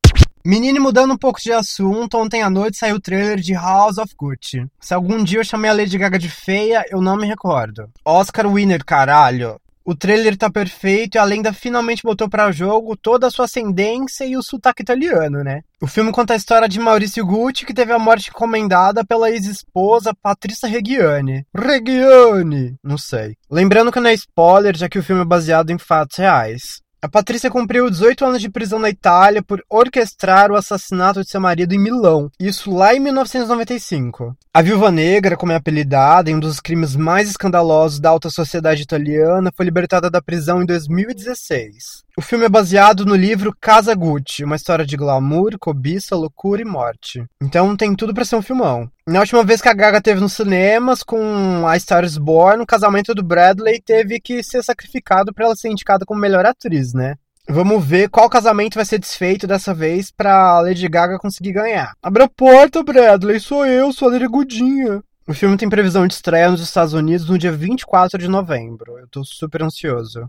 Menino, 0.45 0.79
mudando 0.79 1.13
um 1.13 1.17
pouco 1.17 1.41
de 1.41 1.51
assunto, 1.51 2.17
ontem 2.17 2.43
à 2.43 2.49
noite 2.49 2.77
saiu 2.77 2.97
o 2.97 3.01
trailer 3.01 3.39
de 3.39 3.53
House 3.53 3.97
of 3.97 4.13
Gucci. 4.15 4.65
Se 4.79 4.93
algum 4.93 5.23
dia 5.23 5.39
eu 5.39 5.43
chamei 5.43 5.69
a 5.69 5.73
Lady 5.73 5.97
Gaga 5.97 6.19
de 6.19 6.29
feia, 6.29 6.85
eu 6.89 7.01
não 7.01 7.17
me 7.17 7.27
recordo. 7.27 7.89
Oscar 8.05 8.47
Winner, 8.47 8.85
caralho. 8.85 9.59
O 9.89 9.95
trailer 9.95 10.35
tá 10.35 10.49
perfeito 10.49 11.15
e 11.15 11.17
a 11.17 11.23
lenda 11.23 11.53
finalmente 11.53 12.03
botou 12.03 12.27
para 12.27 12.51
jogo 12.51 12.97
toda 12.97 13.27
a 13.27 13.31
sua 13.31 13.45
ascendência 13.45 14.25
e 14.25 14.35
o 14.35 14.43
sotaque 14.43 14.81
italiano, 14.81 15.45
né? 15.45 15.61
O 15.81 15.87
filme 15.87 16.11
conta 16.11 16.33
a 16.33 16.35
história 16.35 16.67
de 16.67 16.77
Maurício 16.77 17.25
Gucci, 17.25 17.65
que 17.65 17.73
teve 17.73 17.93
a 17.93 17.97
morte 17.97 18.29
encomendada 18.29 19.05
pela 19.05 19.31
ex-esposa 19.31 20.13
Patrícia 20.13 20.67
Reggiani. 20.67 21.45
Reggiani! 21.55 22.75
Não 22.83 22.97
sei. 22.97 23.37
Lembrando 23.49 23.89
que 23.89 24.01
não 24.01 24.09
é 24.09 24.13
spoiler, 24.13 24.75
já 24.75 24.89
que 24.89 24.99
o 24.99 25.03
filme 25.03 25.21
é 25.21 25.25
baseado 25.25 25.69
em 25.69 25.77
fatos 25.77 26.17
reais. 26.17 26.81
A 26.99 27.07
Patrícia 27.07 27.51
cumpriu 27.51 27.91
18 27.91 28.25
anos 28.25 28.41
de 28.41 28.49
prisão 28.49 28.79
na 28.79 28.89
Itália 28.89 29.43
por 29.43 29.63
orquestrar 29.69 30.51
o 30.51 30.55
assassinato 30.55 31.21
de 31.21 31.29
seu 31.29 31.39
marido 31.39 31.73
em 31.73 31.77
Milão, 31.77 32.31
isso 32.39 32.73
lá 32.73 32.95
em 32.95 32.99
1995. 32.99 34.35
A 34.51 34.61
Viúva 34.63 34.89
Negra, 34.89 35.37
como 35.37 35.51
é 35.51 35.55
apelidada, 35.55 36.31
em 36.31 36.35
um 36.35 36.39
dos 36.39 36.59
crimes 36.59 36.95
mais 36.95 37.29
escandalosos 37.29 37.99
da 37.99 38.09
alta 38.09 38.31
sociedade 38.31 38.81
italiana, 38.81 39.51
foi 39.55 39.65
libertada 39.65 40.09
da 40.09 40.23
prisão 40.23 40.63
em 40.63 40.65
2016. 40.65 42.06
O 42.19 42.21
filme 42.21 42.45
é 42.45 42.49
baseado 42.49 43.05
no 43.05 43.15
livro 43.15 43.55
Casa 43.61 43.93
Gucci, 43.93 44.43
uma 44.43 44.55
história 44.55 44.83
de 44.83 44.97
glamour, 44.97 45.51
cobiça, 45.59 46.15
loucura 46.15 46.59
e 46.59 46.65
morte. 46.65 47.23
Então 47.39 47.77
tem 47.77 47.95
tudo 47.95 48.11
para 48.11 48.25
ser 48.25 48.35
um 48.35 48.41
filmão. 48.41 48.89
Na 49.07 49.19
última 49.19 49.43
vez 49.43 49.61
que 49.61 49.69
a 49.69 49.73
Gaga 49.73 50.01
teve 50.01 50.19
nos 50.19 50.33
cinemas 50.33 51.03
com 51.03 51.67
A 51.67 51.77
Star 51.77 52.03
is 52.03 52.17
Born, 52.17 52.63
o 52.63 52.65
casamento 52.65 53.13
do 53.13 53.21
Bradley 53.23 53.79
teve 53.79 54.19
que 54.19 54.41
ser 54.41 54.63
sacrificado 54.63 55.31
para 55.31 55.45
ela 55.45 55.55
ser 55.55 55.69
indicada 55.69 56.07
como 56.07 56.19
melhor 56.19 56.43
atriz, 56.43 56.91
né? 56.91 57.17
Vamos 57.47 57.85
ver 57.85 58.09
qual 58.09 58.27
casamento 58.27 58.73
vai 58.73 58.85
ser 58.85 58.97
desfeito 58.97 59.45
dessa 59.45 59.71
vez 59.71 60.09
pra 60.09 60.59
Lady 60.61 60.87
Gaga 60.87 61.19
conseguir 61.19 61.51
ganhar. 61.51 61.93
Abra 62.01 62.23
a 62.23 62.29
porta, 62.29 62.81
Bradley, 62.81 63.39
sou 63.39 63.63
eu, 63.63 63.93
sou 63.93 64.07
a 64.07 64.11
Nerigudinha. 64.13 65.03
O 65.27 65.35
filme 65.35 65.55
tem 65.55 65.69
previsão 65.69 66.07
de 66.07 66.15
estreia 66.15 66.49
nos 66.49 66.61
Estados 66.61 66.93
Unidos 66.93 67.29
no 67.29 67.37
dia 67.37 67.51
24 67.51 68.17
de 68.17 68.27
novembro. 68.27 68.97
Eu 68.97 69.07
tô 69.07 69.23
super 69.23 69.61
ansioso. 69.61 70.27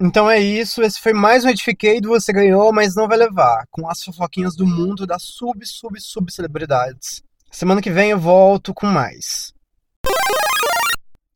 Então 0.00 0.30
é 0.30 0.38
isso, 0.38 0.80
esse 0.80 1.00
foi 1.00 1.12
mais 1.12 1.44
um 1.44 1.48
Edificado, 1.48 2.10
você 2.10 2.32
ganhou, 2.32 2.72
mas 2.72 2.94
não 2.94 3.08
vai 3.08 3.18
levar, 3.18 3.64
com 3.68 3.88
as 3.90 4.00
fofoquinhas 4.00 4.54
do 4.54 4.64
mundo 4.64 5.04
das 5.04 5.24
sub, 5.24 5.58
sub, 5.66 6.00
sub 6.00 6.32
celebridades. 6.32 7.20
Semana 7.50 7.82
que 7.82 7.90
vem 7.90 8.10
eu 8.10 8.18
volto 8.18 8.72
com 8.72 8.86
mais. 8.86 9.52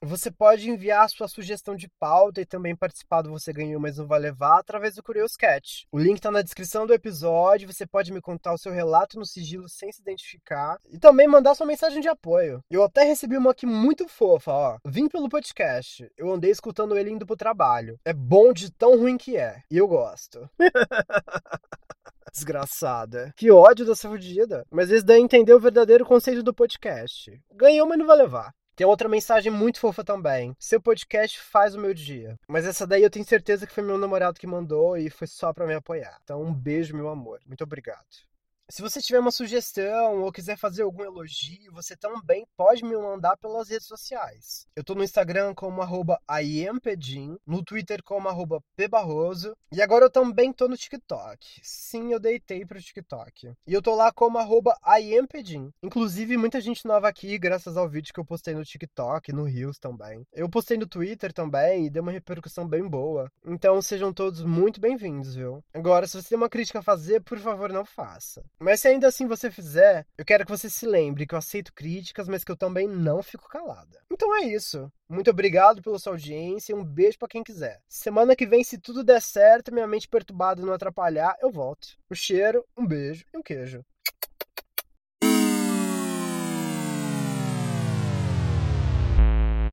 Você 0.05 0.33
pode 0.33 0.69
enviar 0.69 1.09
sua 1.09 1.29
sugestão 1.29 1.77
de 1.77 1.89
pauta 2.01 2.41
e 2.41 2.45
também 2.45 2.75
participar 2.75 3.23
do 3.23 3.31
Você 3.31 3.53
Ganhou, 3.53 3.81
mas 3.81 3.99
não 3.99 4.07
vai 4.07 4.19
levar 4.19 4.59
através 4.59 4.97
do 4.97 5.03
Curious 5.03 5.37
Cat. 5.37 5.87
O 5.93 5.99
link 5.99 6.17
está 6.17 6.29
na 6.29 6.43
descrição 6.43 6.85
do 6.85 6.93
episódio, 6.93 7.73
você 7.73 7.87
pode 7.87 8.13
me 8.13 8.21
contar 8.21 8.53
o 8.53 8.59
seu 8.59 8.73
relato 8.73 9.17
no 9.17 9.25
sigilo 9.25 9.69
sem 9.69 9.93
se 9.93 10.01
identificar 10.01 10.77
e 10.91 10.99
também 10.99 11.29
mandar 11.29 11.55
sua 11.55 11.69
mensagem 11.69 12.01
de 12.01 12.09
apoio. 12.09 12.61
Eu 12.69 12.83
até 12.83 13.05
recebi 13.05 13.37
uma 13.37 13.53
aqui 13.53 13.65
muito 13.65 14.09
fofa, 14.09 14.51
ó. 14.51 14.79
Vim 14.85 15.07
pelo 15.07 15.29
podcast, 15.29 16.11
eu 16.19 16.33
andei 16.33 16.51
escutando 16.51 16.99
ele 16.99 17.11
indo 17.11 17.25
pro 17.25 17.37
trabalho. 17.37 17.97
É 18.05 18.13
bom 18.13 18.53
de 18.53 18.73
tão 18.73 18.99
ruim 18.99 19.17
que 19.17 19.37
é, 19.37 19.63
e 19.71 19.79
eu 19.79 19.87
gosto. 19.87 20.51
Desgraçada. 22.33 23.33
Que 23.37 23.53
ódio 23.53 23.87
dessa 23.87 24.09
fodida. 24.09 24.65
Mas 24.69 24.91
esse 24.91 25.05
daí 25.05 25.21
entendeu 25.21 25.59
o 25.59 25.61
verdadeiro 25.61 26.05
conceito 26.05 26.43
do 26.43 26.55
podcast. 26.55 27.31
Ganhou, 27.55 27.87
mas 27.87 27.99
não 27.99 28.07
vai 28.07 28.17
levar. 28.17 28.53
Tem 28.75 28.87
outra 28.87 29.09
mensagem 29.09 29.53
muito 29.53 29.79
fofa 29.79 30.03
também. 30.03 30.55
Seu 30.59 30.81
podcast 30.81 31.39
faz 31.41 31.75
o 31.75 31.81
meu 31.81 31.93
dia. 31.93 32.39
Mas 32.49 32.65
essa 32.65 32.87
daí 32.87 33.03
eu 33.03 33.11
tenho 33.11 33.25
certeza 33.25 33.67
que 33.67 33.73
foi 33.75 33.85
meu 33.85 33.99
namorado 33.99 34.41
que 34.41 34.47
mandou 34.47 34.97
e 34.97 35.11
foi 35.11 35.27
só 35.27 35.53
para 35.53 35.67
me 35.67 35.75
apoiar. 35.75 36.19
Então, 36.25 36.43
um 36.43 36.55
beijo, 36.55 36.97
meu 36.97 37.09
amor. 37.09 37.41
Muito 37.47 37.63
obrigado. 37.65 38.32
Se 38.73 38.81
você 38.81 39.03
tiver 39.03 39.19
uma 39.19 39.31
sugestão 39.31 40.23
ou 40.23 40.33
quiser 40.33 40.57
fazer 40.57 40.81
algum 40.81 41.05
elogio, 41.05 41.71
você 41.75 41.95
também 41.95 42.47
pode 42.57 42.83
me 42.83 42.97
mandar 42.97 43.37
pelas 43.37 43.69
redes 43.69 43.87
sociais. 43.87 44.67
Eu 44.75 44.83
tô 44.83 44.95
no 44.95 45.05
Instagram 45.05 45.55
como 45.55 45.83
arroba 45.83 46.19
no 47.47 47.63
Twitter 47.63 48.03
como 48.03 48.31
arroba 48.31 48.63
pbarroso, 48.75 49.55
e 49.71 49.83
agora 49.83 50.07
eu 50.07 50.11
também 50.11 50.55
tô 50.55 50.69
no 50.69 50.77
TikTok. 50.79 51.61
Sim, 51.63 52.15
eu 52.15 52.19
deitei 52.19 52.65
pro 52.65 52.81
TikTok. 52.81 53.53
E 53.67 53.75
eu 53.75 53.83
tô 53.83 53.95
lá 53.95 54.11
como 54.11 54.39
arroba. 54.39 54.75
Inclusive, 55.83 56.39
muita 56.39 56.59
gente 56.59 56.87
nova 56.87 57.09
aqui, 57.09 57.39
graças 57.39 57.77
ao 57.77 57.87
vídeo 57.87 58.15
que 58.15 58.21
eu 58.21 58.25
postei 58.25 58.55
no 58.55 58.65
TikTok, 58.65 59.35
no 59.35 59.45
Reels 59.45 59.79
também. 59.79 60.27
Eu 60.33 60.49
postei 60.49 60.79
no 60.79 60.87
Twitter 60.87 61.31
também 61.31 61.85
e 61.85 61.91
deu 61.91 62.03
uma 62.03 62.13
repercussão 62.13 62.67
bem 62.67 62.89
boa. 62.89 63.31
Então 63.45 63.83
sejam 63.83 64.15
todos 64.15 64.43
muito 64.43 64.81
bem-vindos, 64.81 65.35
viu? 65.35 65.63
Agora, 65.75 66.07
se 66.07 66.17
você 66.17 66.31
tem 66.31 66.39
uma 66.39 66.49
crítica 66.49 66.79
a 66.79 66.83
fazer, 66.83 67.21
por 67.21 67.39
favor, 67.39 67.71
não 67.71 67.85
faça. 67.85 68.43
Mas 68.63 68.81
se 68.81 68.87
ainda 68.87 69.09
assim 69.09 69.27
você 69.27 69.51
fizer, 69.51 70.07
eu 70.17 70.25
quero 70.25 70.45
que 70.45 70.51
você 70.51 70.71
se 70.71 70.87
lembre 70.87 71.27
que 71.27 71.35
eu 71.35 71.39
aceito 71.39 71.75
críticas, 71.75 72.29
mas 72.29 72.45
que 72.45 72.53
eu 72.53 72.57
também 72.57 72.87
não 72.87 73.21
fico 73.21 73.49
calada. 73.49 73.99
Então 74.09 74.33
é 74.37 74.43
isso. 74.43 74.89
Muito 75.09 75.31
obrigado 75.31 75.83
pela 75.83 75.99
sua 75.99 76.13
audiência 76.13 76.73
e 76.73 76.75
um 76.77 76.85
beijo 76.85 77.19
para 77.19 77.27
quem 77.27 77.43
quiser. 77.43 77.81
Semana 77.89 78.37
que 78.37 78.47
vem, 78.47 78.63
se 78.63 78.79
tudo 78.79 79.03
der 79.03 79.21
certo, 79.21 79.75
minha 79.75 79.87
mente 79.89 80.09
perturbada 80.09 80.65
não 80.65 80.73
atrapalhar, 80.73 81.37
eu 81.41 81.51
volto. 81.51 81.89
Um 82.09 82.15
cheiro, 82.15 82.65
um 82.77 82.87
beijo 82.87 83.25
e 83.35 83.37
um 83.37 83.43
queijo. 83.43 83.85